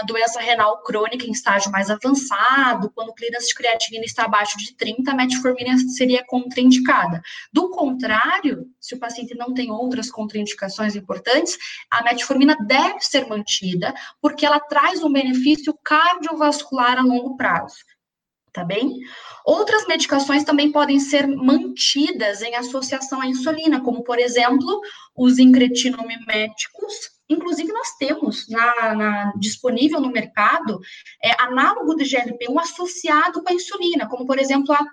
[0.07, 4.77] doença renal crônica em estágio mais avançado, quando o clearance de creatinina está abaixo de
[4.77, 7.23] 30, a metformina seria contraindicada.
[7.53, 11.57] Do contrário, se o paciente não tem outras contraindicações importantes,
[11.91, 17.77] a metformina deve ser mantida, porque ela traz um benefício cardiovascular a longo prazo.
[18.53, 18.99] Tá bem?
[19.45, 24.81] Outras medicações também podem ser mantidas em associação à insulina, como, por exemplo,
[25.17, 26.95] os incretinomiméticos.
[27.29, 30.81] Inclusive, nós temos na, na, disponível no mercado
[31.23, 34.85] é, análogo de GLP-1 associado com a insulina, como, por exemplo, a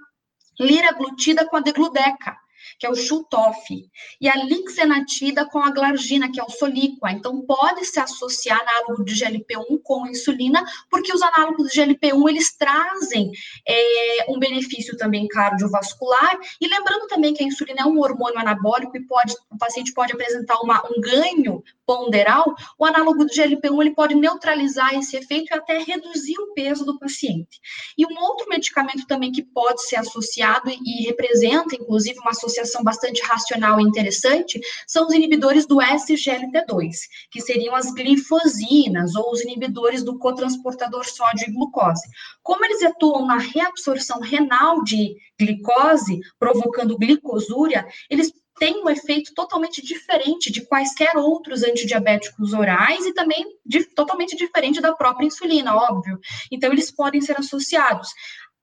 [0.60, 2.36] liraglutida com a degludeca
[2.80, 3.90] que é o Schutoff,
[4.20, 7.12] e a lixenatida com a glargina, que é o Soliqua.
[7.12, 12.56] Então, pode se associar análogo de GLP-1 com insulina, porque os análogos de GLP-1, eles
[12.58, 13.32] trazem
[13.68, 18.98] é, um benefício também cardiovascular, e lembrando também que a insulina é um hormônio anabólico
[18.98, 23.96] e pode, o paciente pode apresentar uma, um ganho ponderal, o análogo do GLP-1 ele
[23.96, 27.60] pode neutralizar esse efeito e até reduzir o peso do paciente.
[27.98, 33.22] E um outro medicamento também que pode ser associado e representa, inclusive, uma associação bastante
[33.24, 36.92] racional e interessante, são os inibidores do SGLT2,
[37.32, 42.08] que seriam as glifosinas ou os inibidores do cotransportador sódio e glucose.
[42.44, 49.82] Como eles atuam na reabsorção renal de glicose, provocando glicosúria, eles tem um efeito totalmente
[49.84, 56.20] diferente de quaisquer outros antidiabéticos orais e também de, totalmente diferente da própria insulina, óbvio.
[56.52, 58.10] Então, eles podem ser associados.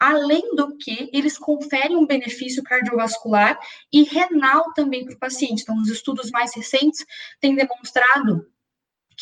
[0.04, 3.56] Além do que, eles conferem um benefício cardiovascular
[3.92, 5.62] e renal também para o paciente.
[5.62, 7.06] Então, os estudos mais recentes
[7.40, 8.44] têm demonstrado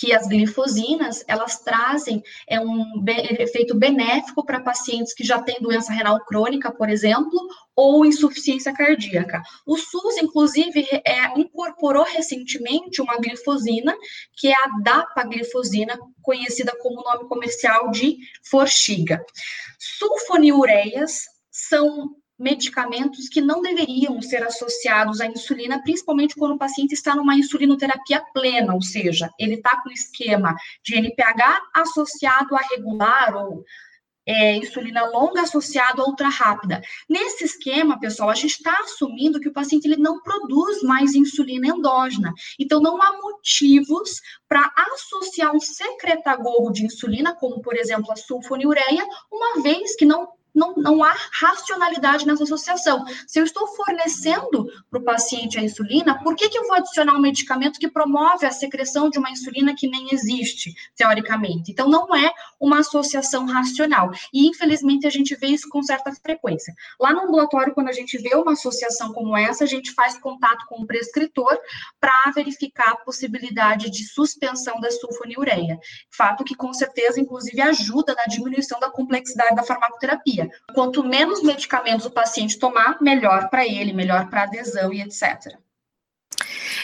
[0.00, 3.04] que as glifosinas, elas trazem é um
[3.38, 7.38] efeito benéfico para pacientes que já têm doença renal crônica, por exemplo,
[7.76, 9.42] ou insuficiência cardíaca.
[9.66, 13.94] O SUS, inclusive, é, incorporou recentemente uma glifosina,
[14.38, 19.22] que é a dapaglifosina, conhecida como nome comercial de Forxiga.
[19.78, 27.14] Sulfonilureias são medicamentos que não deveriam ser associados à insulina, principalmente quando o paciente está
[27.14, 33.62] numa insulinoterapia plena, ou seja, ele está com esquema de NPH associado a regular ou
[34.26, 36.80] é, insulina longa associado a ultra rápida.
[37.08, 41.68] Nesse esquema, pessoal, a gente está assumindo que o paciente ele não produz mais insulina
[41.68, 42.32] endógena.
[42.58, 49.04] Então, não há motivos para associar um secretagogo de insulina, como, por exemplo, a sulfonilureia,
[49.30, 53.04] uma vez que não não, não há racionalidade nessa associação.
[53.26, 57.14] Se eu estou fornecendo para o paciente a insulina, por que, que eu vou adicionar
[57.14, 61.72] um medicamento que promove a secreção de uma insulina que nem existe, teoricamente?
[61.72, 64.10] Então, não é uma associação racional.
[64.32, 66.74] E, infelizmente, a gente vê isso com certa frequência.
[66.98, 70.66] Lá no ambulatório, quando a gente vê uma associação como essa, a gente faz contato
[70.66, 71.56] com o prescritor
[72.00, 75.78] para verificar a possibilidade de suspensão da sulfonilureia.
[76.10, 80.50] Fato que, com certeza, inclusive, ajuda na diminuição da complexidade da farmacoterapia terapia.
[80.74, 85.56] Quanto menos medicamentos o paciente tomar, melhor para ele, melhor para adesão e etc.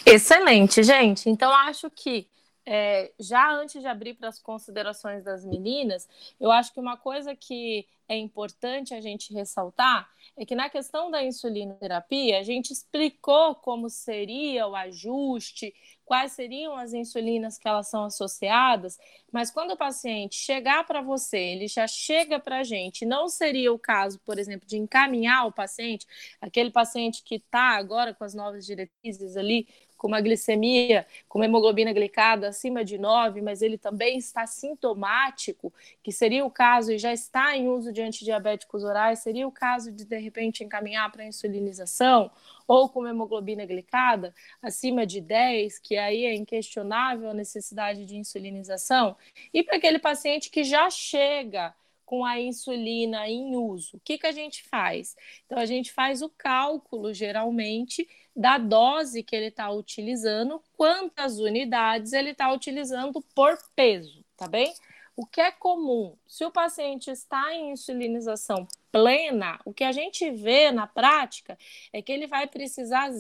[0.05, 1.29] Excelente, gente.
[1.29, 2.29] Então, acho que
[2.67, 6.09] é, já antes de abrir para as considerações das meninas,
[6.41, 11.11] eu acho que uma coisa que é importante a gente ressaltar é que na questão
[11.11, 17.89] da insulinoterapia, a gente explicou como seria o ajuste, quais seriam as insulinas que elas
[17.89, 18.99] são associadas,
[19.33, 23.73] mas quando o paciente chegar para você, ele já chega para a gente, não seria
[23.73, 26.07] o caso, por exemplo, de encaminhar o paciente,
[26.41, 29.67] aquele paciente que está agora com as novas diretrizes ali
[30.07, 35.75] com uma glicemia, com uma hemoglobina glicada acima de 9, mas ele também está sintomático,
[36.01, 39.91] que seria o caso e já está em uso de antidiabéticos orais, seria o caso
[39.91, 42.31] de de repente encaminhar para insulinização,
[42.69, 44.33] ou com uma hemoglobina glicada
[44.63, 49.17] acima de 10, que aí é inquestionável a necessidade de insulinização,
[49.53, 51.75] e para aquele paciente que já chega
[52.07, 55.17] com a insulina em uso, o que, que a gente faz?
[55.45, 62.13] Então, a gente faz o cálculo, geralmente, da dose que ele está utilizando, quantas unidades
[62.13, 64.73] ele está utilizando por peso, tá bem?
[65.17, 70.31] O que é comum, se o paciente está em insulinização plena, o que a gente
[70.31, 71.59] vê na prática
[71.93, 73.11] é que ele vai precisar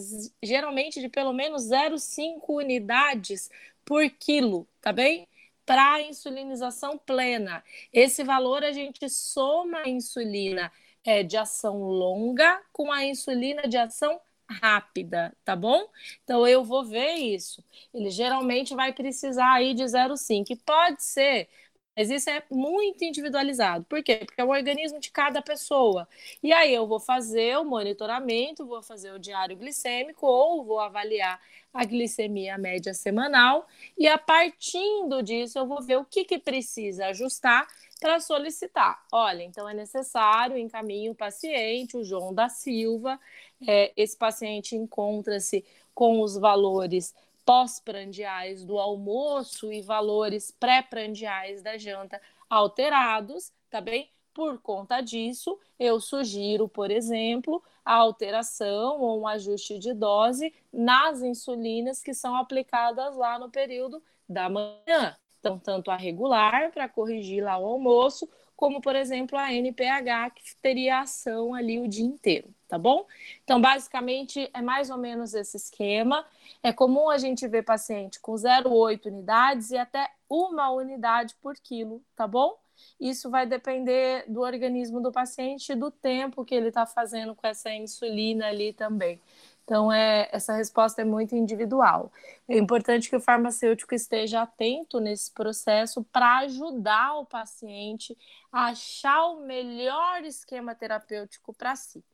[0.43, 3.51] geralmente de pelo menos 0,5 unidades
[3.85, 5.27] por quilo, tá bem?
[5.67, 7.63] Para a insulinização plena.
[7.93, 10.73] Esse valor a gente soma a insulina
[11.05, 15.89] é, de ação longa com a insulina de ação rápida, tá bom?
[16.23, 17.65] Então eu vou ver isso.
[17.93, 20.53] Ele geralmente vai precisar aí de 0,5.
[20.53, 21.49] E pode ser
[21.97, 23.85] mas isso é muito individualizado.
[23.87, 24.17] Por quê?
[24.27, 26.07] Porque é o organismo de cada pessoa.
[26.43, 31.41] E aí eu vou fazer o monitoramento, vou fazer o diário glicêmico ou vou avaliar
[31.77, 33.67] a glicemia média semanal
[33.97, 34.81] e a partir
[35.23, 37.67] disso eu vou ver o que, que precisa ajustar
[38.01, 39.03] para solicitar.
[39.13, 43.19] Olha, então é necessário encaminhe o paciente, o João da Silva.
[43.67, 45.65] É, esse paciente encontra-se
[45.95, 47.15] com os valores
[47.45, 52.21] pós-prandiais do almoço e valores pré-prandiais da janta
[52.51, 54.11] alterados, tá bem?
[54.37, 61.23] Por conta disso, eu sugiro, por exemplo, a alteração ou um ajuste de dose nas
[61.23, 65.17] insulinas que são aplicadas lá no período da manhã.
[65.41, 70.57] Então, tanto a regular, para corrigir lá o almoço, como, por exemplo, a NPH, que
[70.61, 73.07] teria ação ali o dia inteiro, tá bom?
[73.43, 76.27] Então, basicamente, é mais ou menos esse esquema.
[76.63, 82.05] É comum a gente ver paciente com 0,8 unidades e até uma unidade por quilo,
[82.15, 82.59] tá bom?
[83.01, 87.47] Isso vai depender do organismo do paciente e do tempo que ele está fazendo com
[87.47, 89.21] essa insulina ali também.
[89.67, 92.13] Então, é, essa resposta é muito individual.
[92.49, 98.17] É importante que o farmacêutico esteja atento nesse processo para ajudar o paciente
[98.53, 102.05] a achar o melhor esquema terapêutico para si.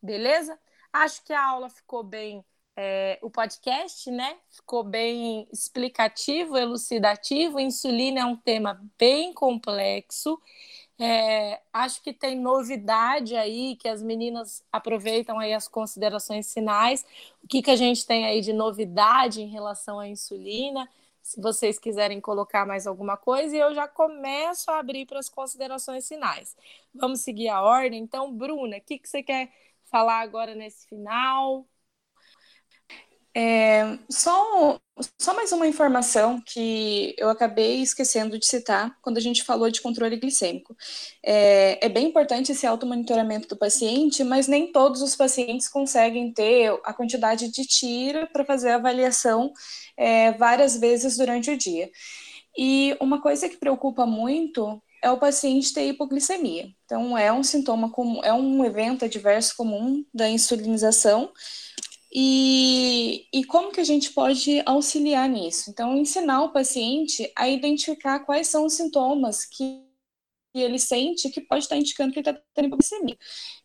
[0.00, 0.56] Beleza?
[0.92, 2.44] Acho que a aula ficou bem,
[2.76, 4.36] é, o podcast, né?
[4.50, 7.60] Ficou bem explicativo, elucidativo.
[7.60, 10.40] Insulina é um tema bem complexo
[11.04, 17.04] é, acho que tem novidade aí, que as meninas aproveitam aí as considerações finais.
[17.42, 20.88] O que, que a gente tem aí de novidade em relação à insulina?
[21.20, 25.28] Se vocês quiserem colocar mais alguma coisa, e eu já começo a abrir para as
[25.28, 26.56] considerações finais.
[26.94, 28.00] Vamos seguir a ordem.
[28.00, 29.50] Então, Bruna, o que, que você quer
[29.90, 31.66] falar agora nesse final?
[33.34, 34.78] É, só,
[35.18, 39.80] só mais uma informação que eu acabei esquecendo de citar quando a gente falou de
[39.80, 40.76] controle glicêmico.
[41.24, 46.78] É, é bem importante esse automonitoramento do paciente, mas nem todos os pacientes conseguem ter
[46.84, 49.52] a quantidade de tira para fazer a avaliação
[49.96, 51.90] é, várias vezes durante o dia.
[52.56, 56.70] E uma coisa que preocupa muito é o paciente ter hipoglicemia.
[56.84, 61.32] Então, é um sintoma comum, é um evento adverso comum da insulinização
[62.14, 65.70] e, e como que a gente pode auxiliar nisso?
[65.70, 69.84] Então, ensinar o paciente a identificar quais são os sintomas que
[70.54, 73.16] ele sente que pode estar indicando que ele está tendo hipoglicemia.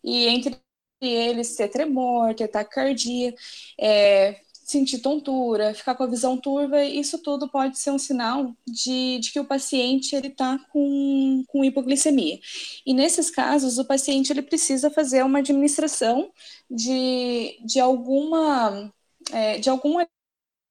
[0.03, 0.57] E entre
[1.01, 3.35] eles ter tremor, ter taquicardia,
[3.79, 9.17] é, sentir tontura, ficar com a visão turva, isso tudo pode ser um sinal de,
[9.19, 12.37] de que o paciente ele está com, com hipoglicemia.
[12.85, 16.31] E nesses casos, o paciente ele precisa fazer uma administração
[16.69, 18.93] de, de alguma
[19.31, 19.97] é, de algum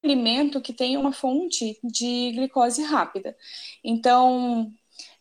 [0.05, 3.36] alimento que tenha uma fonte de glicose rápida.
[3.84, 4.72] Então,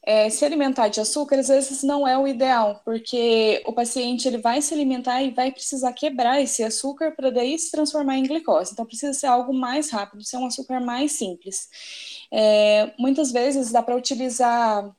[0.06, 4.38] é, se alimentar de açúcar às vezes não é o ideal, porque o paciente ele
[4.38, 8.72] vai se alimentar e vai precisar quebrar esse açúcar para daí se transformar em glicose.
[8.72, 11.68] Então precisa ser algo mais rápido, ser um açúcar mais simples.
[12.32, 14.96] É, muitas vezes dá para utilizar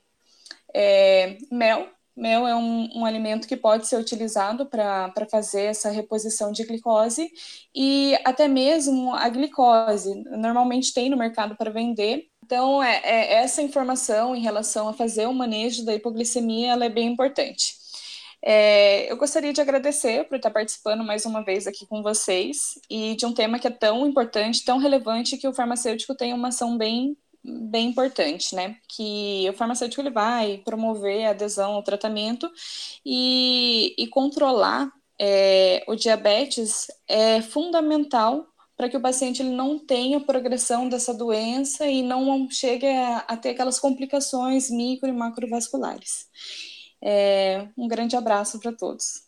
[0.74, 1.88] é, mel.
[2.16, 7.30] Mel é um, um, alimento que pode ser utilizado para fazer essa reposição de glicose
[7.74, 10.14] e até mesmo a glicose.
[10.30, 15.26] Normalmente tem no mercado para vender então, é, é, essa informação em relação a fazer
[15.26, 17.74] o manejo da hipoglicemia ela é bem importante.
[18.40, 23.16] É, eu gostaria de agradecer por estar participando mais uma vez aqui com vocês e
[23.16, 26.78] de um tema que é tão importante, tão relevante, que o farmacêutico tem uma ação
[26.78, 28.76] bem, bem importante, né?
[28.88, 32.48] Que o farmacêutico ele vai promover a adesão ao tratamento
[33.04, 34.88] e, e controlar
[35.18, 41.86] é, o diabetes é fundamental para que o paciente ele não tenha progressão dessa doença
[41.86, 46.28] e não chegue a, a ter aquelas complicações micro e macrovasculares.
[47.00, 49.26] É, um grande abraço para todos.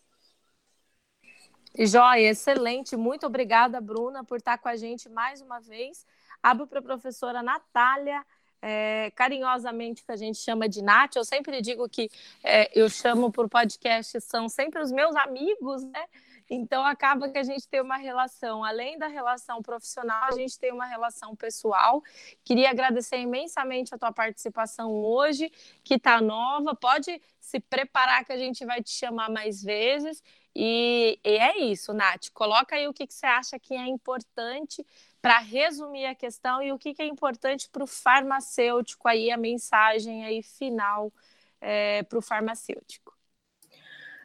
[1.77, 2.95] Joia, excelente.
[2.95, 6.05] Muito obrigada, Bruna, por estar com a gente mais uma vez.
[6.43, 8.23] Abro para a professora Natália,
[8.61, 11.15] é, carinhosamente que a gente chama de Nath.
[11.15, 12.09] Eu sempre digo que
[12.43, 16.05] é, eu chamo por podcast, são sempre os meus amigos, né?
[16.49, 20.71] Então acaba que a gente tem uma relação, além da relação profissional, a gente tem
[20.71, 22.01] uma relação pessoal.
[22.43, 25.51] Queria agradecer imensamente a tua participação hoje,
[25.83, 26.75] que está nova.
[26.75, 30.23] Pode se preparar que a gente vai te chamar mais vezes.
[30.55, 32.29] E, e é isso, Nath.
[32.33, 34.83] Coloca aí o que, que você acha que é importante
[35.21, 39.37] para resumir a questão e o que, que é importante para o farmacêutico aí, a
[39.37, 41.13] mensagem aí final
[41.61, 43.18] é, para o farmacêutico.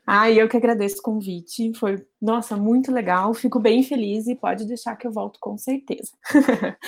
[0.07, 1.73] Ah, eu que agradeço o convite.
[1.79, 3.33] Foi, nossa, muito legal.
[3.33, 6.13] Fico bem feliz e pode deixar que eu volto com certeza.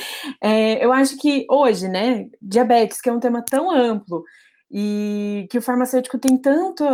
[0.43, 4.23] é, eu acho que hoje, né, diabetes, que é um tema tão amplo
[4.71, 6.85] e que o farmacêutico tem tanto,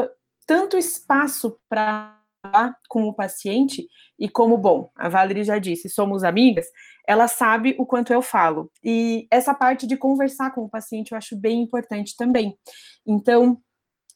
[0.46, 2.18] tanto espaço para
[2.88, 3.86] com o paciente
[4.18, 6.66] e como, bom, a Valerie já disse, somos amigas,
[7.06, 8.70] ela sabe o quanto eu falo.
[8.82, 12.56] E essa parte de conversar com o paciente eu acho bem importante também.
[13.06, 13.58] Então,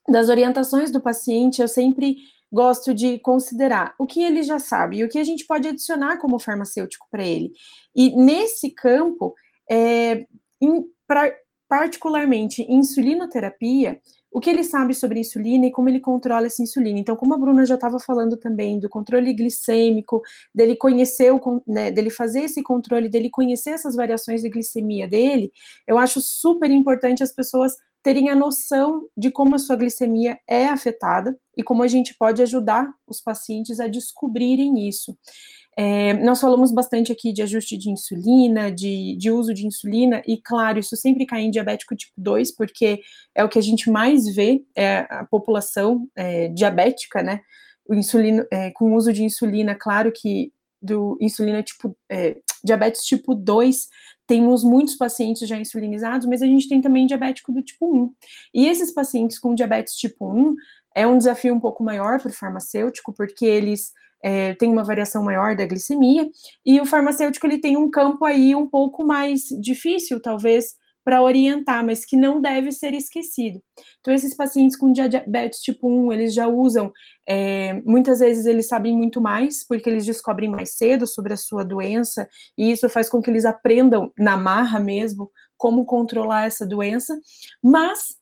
[0.09, 2.17] das orientações do paciente, eu sempre
[2.53, 6.19] gosto de considerar o que ele já sabe e o que a gente pode adicionar
[6.19, 7.53] como farmacêutico para ele.
[7.95, 9.35] E nesse campo,
[9.71, 10.27] é,
[10.61, 11.33] em, pra,
[11.69, 14.01] particularmente insulinoterapia,
[14.37, 16.99] o que ele sabe sobre insulina e como ele controla essa insulina.
[16.99, 20.21] Então, como a Bruna já estava falando também do controle glicêmico,
[20.55, 25.51] dele conhecer o, né, dele fazer esse controle, dele conhecer essas variações de glicemia dele,
[25.89, 30.67] eu acho super importante as pessoas terem a noção de como a sua glicemia é
[30.67, 35.17] afetada e como a gente pode ajudar os pacientes a descobrirem isso.
[35.79, 40.41] É, nós falamos bastante aqui de ajuste de insulina, de, de, uso de insulina, e
[40.41, 43.03] claro, isso sempre cai em diabético tipo 2, porque
[43.35, 47.43] é o que a gente mais vê, é a população é, diabética, né?
[47.87, 50.51] O insulino, é, com uso de insulina, claro que
[50.81, 53.89] do insulina tipo, é, diabetes tipo 2
[54.27, 58.15] temos muitos pacientes já insulinizados, mas a gente tem também diabético do tipo 1.
[58.53, 60.57] E esses pacientes com diabetes tipo 1
[60.95, 63.93] é um desafio um pouco maior para o farmacêutico, porque eles
[64.23, 66.29] é, têm uma variação maior da glicemia,
[66.65, 70.75] e o farmacêutico ele tem um campo aí um pouco mais difícil, talvez,
[71.07, 73.63] para orientar, mas que não deve ser esquecido.
[74.01, 76.93] Então, esses pacientes com diabetes tipo 1, eles já usam,
[77.29, 81.65] é, muitas vezes eles sabem muito mais, porque eles descobrem mais cedo sobre a sua
[81.65, 87.17] doença, e isso faz com que eles aprendam na marra mesmo como controlar essa doença,
[87.63, 88.17] mas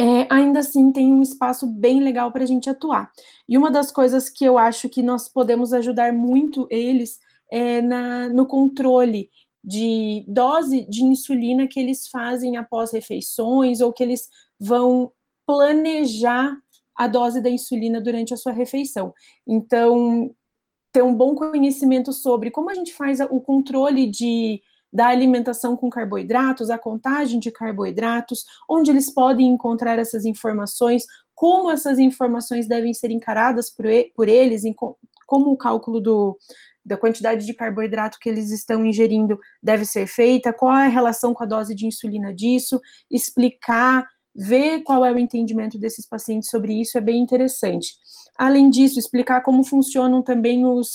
[0.00, 3.10] é, ainda assim tem um espaço bem legal para a gente atuar.
[3.48, 7.18] E uma das coisas que eu acho que nós podemos ajudar muito eles
[7.50, 9.30] é, na, no controle
[9.62, 14.28] de dose de insulina que eles fazem após refeições ou que eles
[14.58, 15.12] vão
[15.46, 16.56] planejar
[16.96, 19.12] a dose da insulina durante a sua refeição.
[19.46, 20.34] Então,
[20.92, 24.60] ter um bom conhecimento sobre como a gente faz o controle de
[24.92, 31.70] da alimentação com carboidratos, a contagem de carboidratos, onde eles podem encontrar essas informações, como
[31.70, 34.62] essas informações devem ser encaradas por, por eles,
[35.26, 36.38] como o cálculo do,
[36.84, 41.32] da quantidade de carboidrato que eles estão ingerindo deve ser feita, qual é a relação
[41.32, 42.80] com a dose de insulina disso,
[43.10, 47.94] explicar, ver qual é o entendimento desses pacientes sobre isso é bem interessante.
[48.36, 50.94] Além disso, explicar como funcionam também os,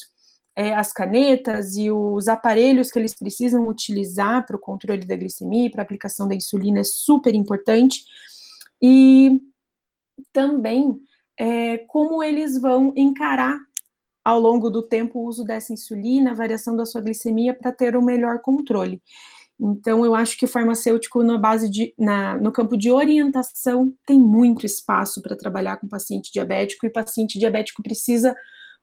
[0.58, 5.70] é, as canetas e os aparelhos que eles precisam utilizar para o controle da glicemia
[5.70, 8.04] para a aplicação da insulina é super importante.
[8.82, 9.40] E
[10.34, 11.00] também
[11.40, 13.56] é, como eles vão encarar
[14.26, 17.96] ao longo do tempo o uso dessa insulina, a variação da sua glicemia para ter
[17.96, 19.00] um melhor controle.
[19.60, 24.20] Então, eu acho que o farmacêutico, na base de, na, no campo de orientação, tem
[24.20, 28.36] muito espaço para trabalhar com paciente diabético, e paciente diabético precisa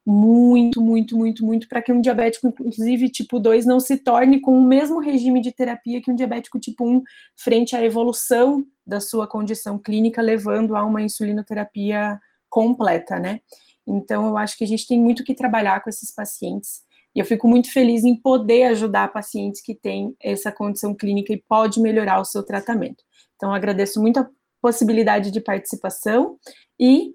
[0.07, 4.57] muito, muito, muito, muito, para que um diabético, inclusive tipo 2, não se torne com
[4.59, 7.03] o mesmo regime de terapia que um diabético tipo 1,
[7.37, 13.41] frente à evolução da sua condição clínica, levando a uma insulinoterapia completa, né?
[13.87, 16.83] Então, eu acho que a gente tem muito que trabalhar com esses pacientes.
[17.15, 21.43] E eu fico muito feliz em poder ajudar pacientes que têm essa condição clínica e
[21.49, 23.03] pode melhorar o seu tratamento.
[23.37, 24.29] Então, agradeço muito a
[24.61, 26.39] possibilidade de participação
[26.79, 27.15] e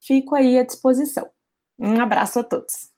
[0.00, 1.28] fico aí à disposição.
[1.78, 2.92] Um abraço a todos.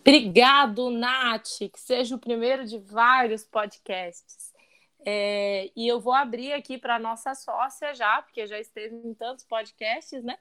[0.00, 4.52] Obrigado, Nath, que seja o primeiro de vários podcasts.
[5.06, 9.14] É, e eu vou abrir aqui para a nossa sócia já, porque já esteve em
[9.14, 10.38] tantos podcasts, né?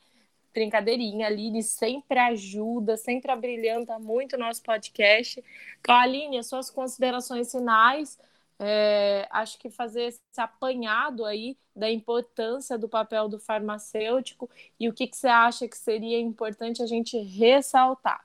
[0.54, 1.26] brincadeirinha.
[1.26, 5.44] A Aline sempre ajuda, sempre abrilhanta muito o nosso podcast.
[5.82, 8.18] Então, Aline, as suas considerações finais.
[8.60, 14.50] É, acho que fazer esse apanhado aí da importância do papel do farmacêutico
[14.80, 18.22] e o que, que você acha que seria importante a gente ressaltar.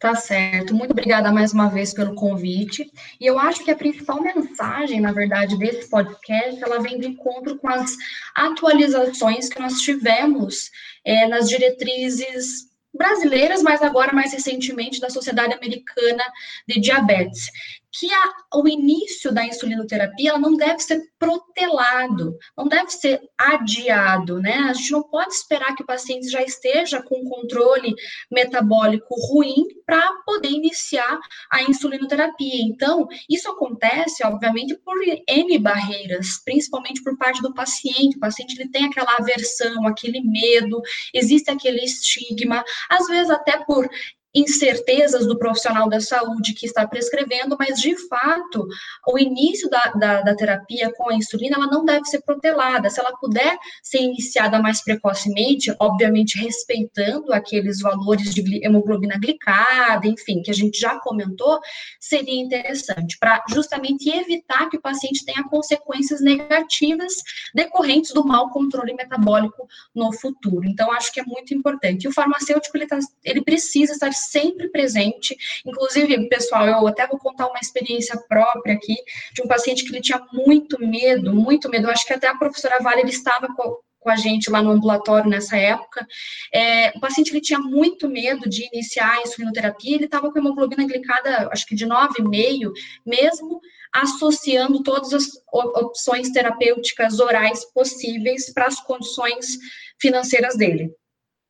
[0.00, 0.74] Tá certo.
[0.74, 2.90] Muito obrigada mais uma vez pelo convite.
[3.20, 7.58] E eu acho que a principal mensagem, na verdade, desse podcast, ela vem de encontro
[7.58, 7.96] com as
[8.34, 10.70] atualizações que nós tivemos
[11.04, 16.24] é, nas diretrizes brasileiras, mas agora mais recentemente da Sociedade Americana
[16.66, 17.50] de Diabetes
[17.92, 24.54] que a, o início da insulinoterapia não deve ser protelado, não deve ser adiado, né?
[24.68, 27.94] A gente não pode esperar que o paciente já esteja com controle
[28.30, 31.18] metabólico ruim para poder iniciar
[31.50, 32.62] a insulinoterapia.
[32.62, 34.96] Então, isso acontece, obviamente, por
[35.28, 38.16] N barreiras, principalmente por parte do paciente.
[38.16, 40.80] O paciente ele tem aquela aversão, aquele medo,
[41.12, 43.88] existe aquele estigma, às vezes até por
[44.34, 48.66] incertezas do profissional da saúde que está prescrevendo, mas de fato
[49.08, 52.88] o início da, da, da, terapia com a insulina ela não deve ser protelada.
[52.88, 60.42] Se ela puder ser iniciada mais precocemente, obviamente respeitando aqueles valores de hemoglobina glicada, enfim,
[60.42, 61.60] que a gente já comentou,
[61.98, 67.14] seria interessante para justamente evitar que o paciente tenha consequências negativas
[67.54, 70.66] decorrentes do mau controle metabólico no futuro.
[70.66, 72.04] Então acho que é muito importante.
[72.04, 75.36] E o farmacêutico ele, tá, ele precisa estar sempre presente.
[75.64, 78.96] Inclusive, pessoal, eu até vou contar uma experiência própria aqui
[79.32, 81.86] de um paciente que ele tinha muito medo, muito medo.
[81.86, 84.70] Eu acho que até a professora Vale ele estava com, com a gente lá no
[84.70, 86.06] ambulatório nessa época.
[86.52, 90.86] É, o paciente ele tinha muito medo de iniciar a insulinoterapia, ele estava com hemoglobina
[90.86, 92.72] glicada, acho que de 9,5,
[93.06, 93.60] mesmo
[93.92, 99.58] associando todas as opções terapêuticas orais possíveis para as condições
[100.00, 100.94] financeiras dele.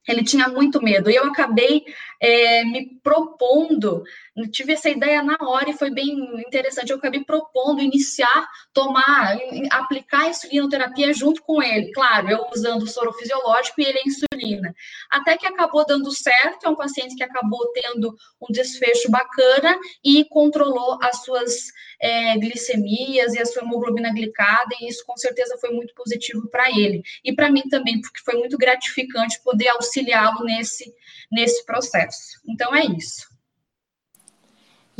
[0.08, 1.10] Ele tinha muito medo.
[1.10, 1.84] E eu acabei
[2.20, 4.02] é, me propondo,
[4.48, 6.08] tive essa ideia na hora e foi bem
[6.46, 6.90] interessante.
[6.90, 9.36] Eu acabei propondo iniciar, tomar,
[9.70, 11.90] aplicar a insulinoterapia junto com ele.
[11.92, 14.74] Claro, eu usando o soro fisiológico e ele a insulina.
[15.10, 16.66] Até que acabou dando certo.
[16.66, 23.34] É um paciente que acabou tendo um desfecho bacana e controlou as suas é, glicemias
[23.34, 27.02] e a sua hemoglobina glicada, e isso com certeza foi muito positivo para ele.
[27.22, 30.92] E para mim também, porque foi muito gratificante poder auxiliá-lo nesse,
[31.30, 32.40] nesse processo.
[32.48, 33.29] Então é isso.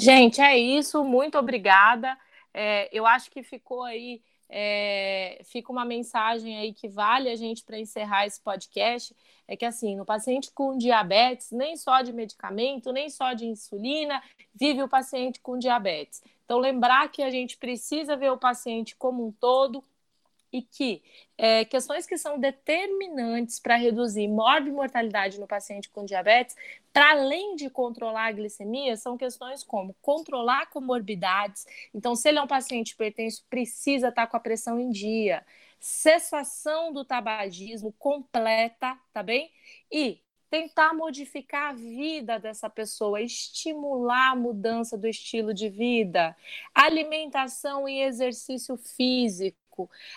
[0.01, 1.05] Gente, é isso.
[1.05, 2.17] Muito obrigada.
[2.55, 4.23] É, eu acho que ficou aí.
[4.49, 9.15] É, fica uma mensagem aí que vale a gente para encerrar esse podcast
[9.51, 14.23] é que assim, no paciente com diabetes, nem só de medicamento, nem só de insulina,
[14.55, 16.23] vive o paciente com diabetes.
[16.45, 19.83] Então, lembrar que a gente precisa ver o paciente como um todo,
[20.53, 21.03] e que
[21.39, 26.57] é, questões que são determinantes para reduzir mortalidade no paciente com diabetes,
[26.93, 31.67] para além de controlar a glicemia, são questões como controlar comorbidades.
[31.95, 35.45] Então, se ele é um paciente hipertenso, precisa estar tá com a pressão em dia,
[35.79, 39.51] cessação do tabagismo completa, tá bem?
[39.91, 40.21] E
[40.51, 46.37] tentar modificar a vida dessa pessoa, estimular a mudança do estilo de vida,
[46.75, 49.60] alimentação e exercício físico.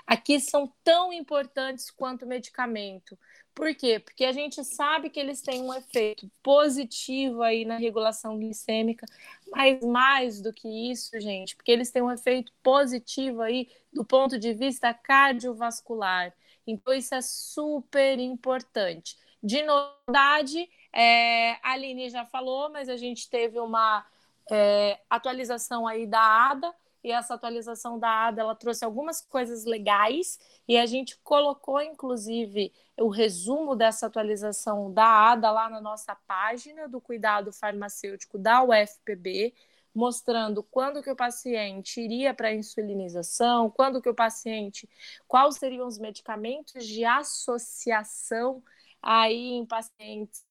[0.06, 3.18] Aqui são tão importantes quanto o medicamento.
[3.54, 4.00] Por quê?
[4.00, 9.06] Porque a gente sabe que eles têm um efeito positivo aí na regulação glicêmica,
[9.52, 14.40] mas mais do que isso, gente, porque eles têm um efeito positivo aí do ponto
[14.40, 16.34] de vista cardiovascular.
[16.66, 19.18] Então, isso é super importante.
[19.42, 24.06] De novidade, é, a Aline já falou, mas a gente teve uma
[24.50, 26.74] é, atualização aí da ADA,
[27.04, 32.72] e essa atualização da ADA ela trouxe algumas coisas legais, e a gente colocou, inclusive,
[32.98, 39.54] o resumo dessa atualização da ADA lá na nossa página do cuidado farmacêutico da UFPB,
[39.94, 44.90] mostrando quando que o paciente iria para a insulinização, quando que o paciente,
[45.28, 48.64] quais seriam os medicamentos de associação
[49.02, 50.44] aí em pacientes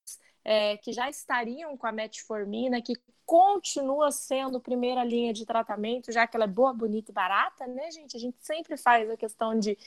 [0.43, 2.93] é, que já estariam com a metformina, que
[3.25, 7.89] continua sendo primeira linha de tratamento, já que ela é boa, bonita e barata, né,
[7.91, 8.17] gente?
[8.17, 9.77] A gente sempre faz a questão de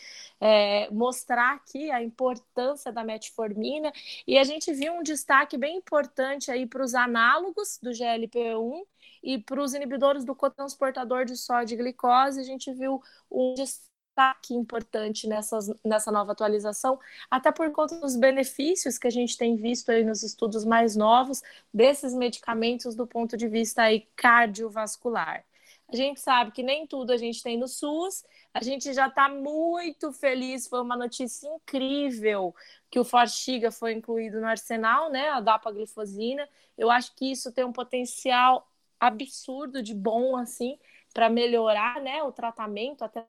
[0.41, 3.93] é, mostrar aqui a importância da metformina
[4.26, 8.82] e a gente viu um destaque bem importante aí para os análogos do GLP-1
[9.22, 13.95] e para os inibidores do cotransportador de sódio e glicose, a gente viu um destaque
[14.17, 16.99] destaque importante nessas, nessa nova atualização,
[17.31, 21.43] até por conta dos benefícios que a gente tem visto aí nos estudos mais novos
[21.73, 25.45] desses medicamentos do ponto de vista aí cardiovascular.
[25.89, 29.29] A gente sabe que nem tudo a gente tem no SUS, a gente já está
[29.29, 32.55] muito feliz, foi uma notícia incrível
[32.91, 36.49] que o Forxiga foi incluído no arsenal, né, a dapaglifosina.
[36.77, 38.67] Eu acho que isso tem um potencial
[38.99, 40.79] absurdo de bom, assim,
[41.14, 43.25] para melhorar, né, o tratamento, até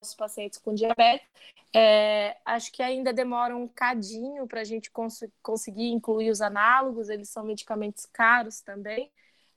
[0.00, 1.26] os pacientes com diabetes.
[1.74, 7.08] É, acho que ainda demora um cadinho para a gente cons conseguir incluir os análogos,
[7.08, 9.10] eles são medicamentos caros também,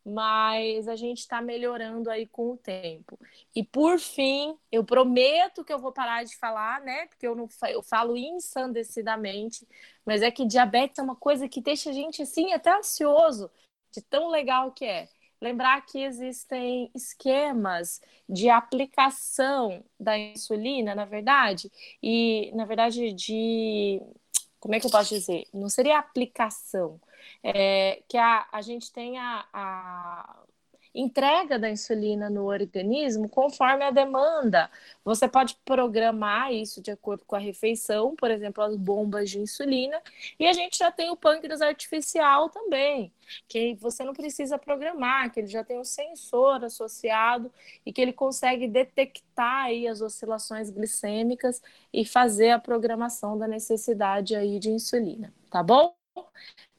[0.06, 3.18] mas a gente está melhorando aí com o tempo.
[3.56, 7.06] E por fim, eu prometo que eu vou parar de falar, né?
[7.08, 9.68] Porque eu não eu falo ensandecidamente,
[10.06, 13.52] mas é que diabetes é uma coisa que deixa a gente assim até ansioso
[13.92, 15.10] de tão legal que é.
[15.42, 21.72] Lembrar que existem esquemas de aplicação da insulina, na verdade,
[22.04, 24.02] e na verdade de
[24.60, 25.46] como é que eu posso dizer?
[25.54, 27.00] Não seria aplicação,
[27.42, 30.44] é, que a, a gente tem a, a
[30.94, 34.70] entrega da insulina no organismo conforme a demanda.
[35.04, 40.02] Você pode programar isso de acordo com a refeição, por exemplo, as bombas de insulina,
[40.40, 43.12] e a gente já tem o pâncreas artificial também,
[43.48, 47.52] que você não precisa programar, que ele já tem um sensor associado
[47.86, 51.62] e que ele consegue detectar aí as oscilações glicêmicas
[51.94, 55.94] e fazer a programação da necessidade aí de insulina, tá bom?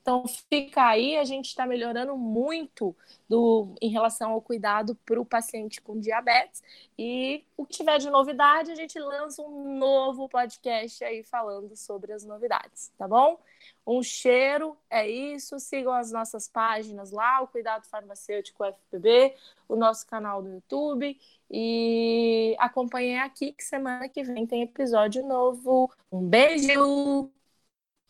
[0.03, 2.97] Então fica aí, a gente está melhorando muito
[3.29, 6.63] do, em relação ao cuidado para o paciente com diabetes.
[6.99, 12.13] E o que tiver de novidade, a gente lança um novo podcast aí falando sobre
[12.13, 13.39] as novidades, tá bom?
[13.87, 15.59] Um cheiro, é isso.
[15.59, 19.35] Sigam as nossas páginas lá, o Cuidado Farmacêutico FPB,
[19.69, 21.19] o nosso canal do YouTube.
[21.51, 25.91] E acompanhem aqui que semana que vem tem episódio novo.
[26.11, 27.31] Um beijo!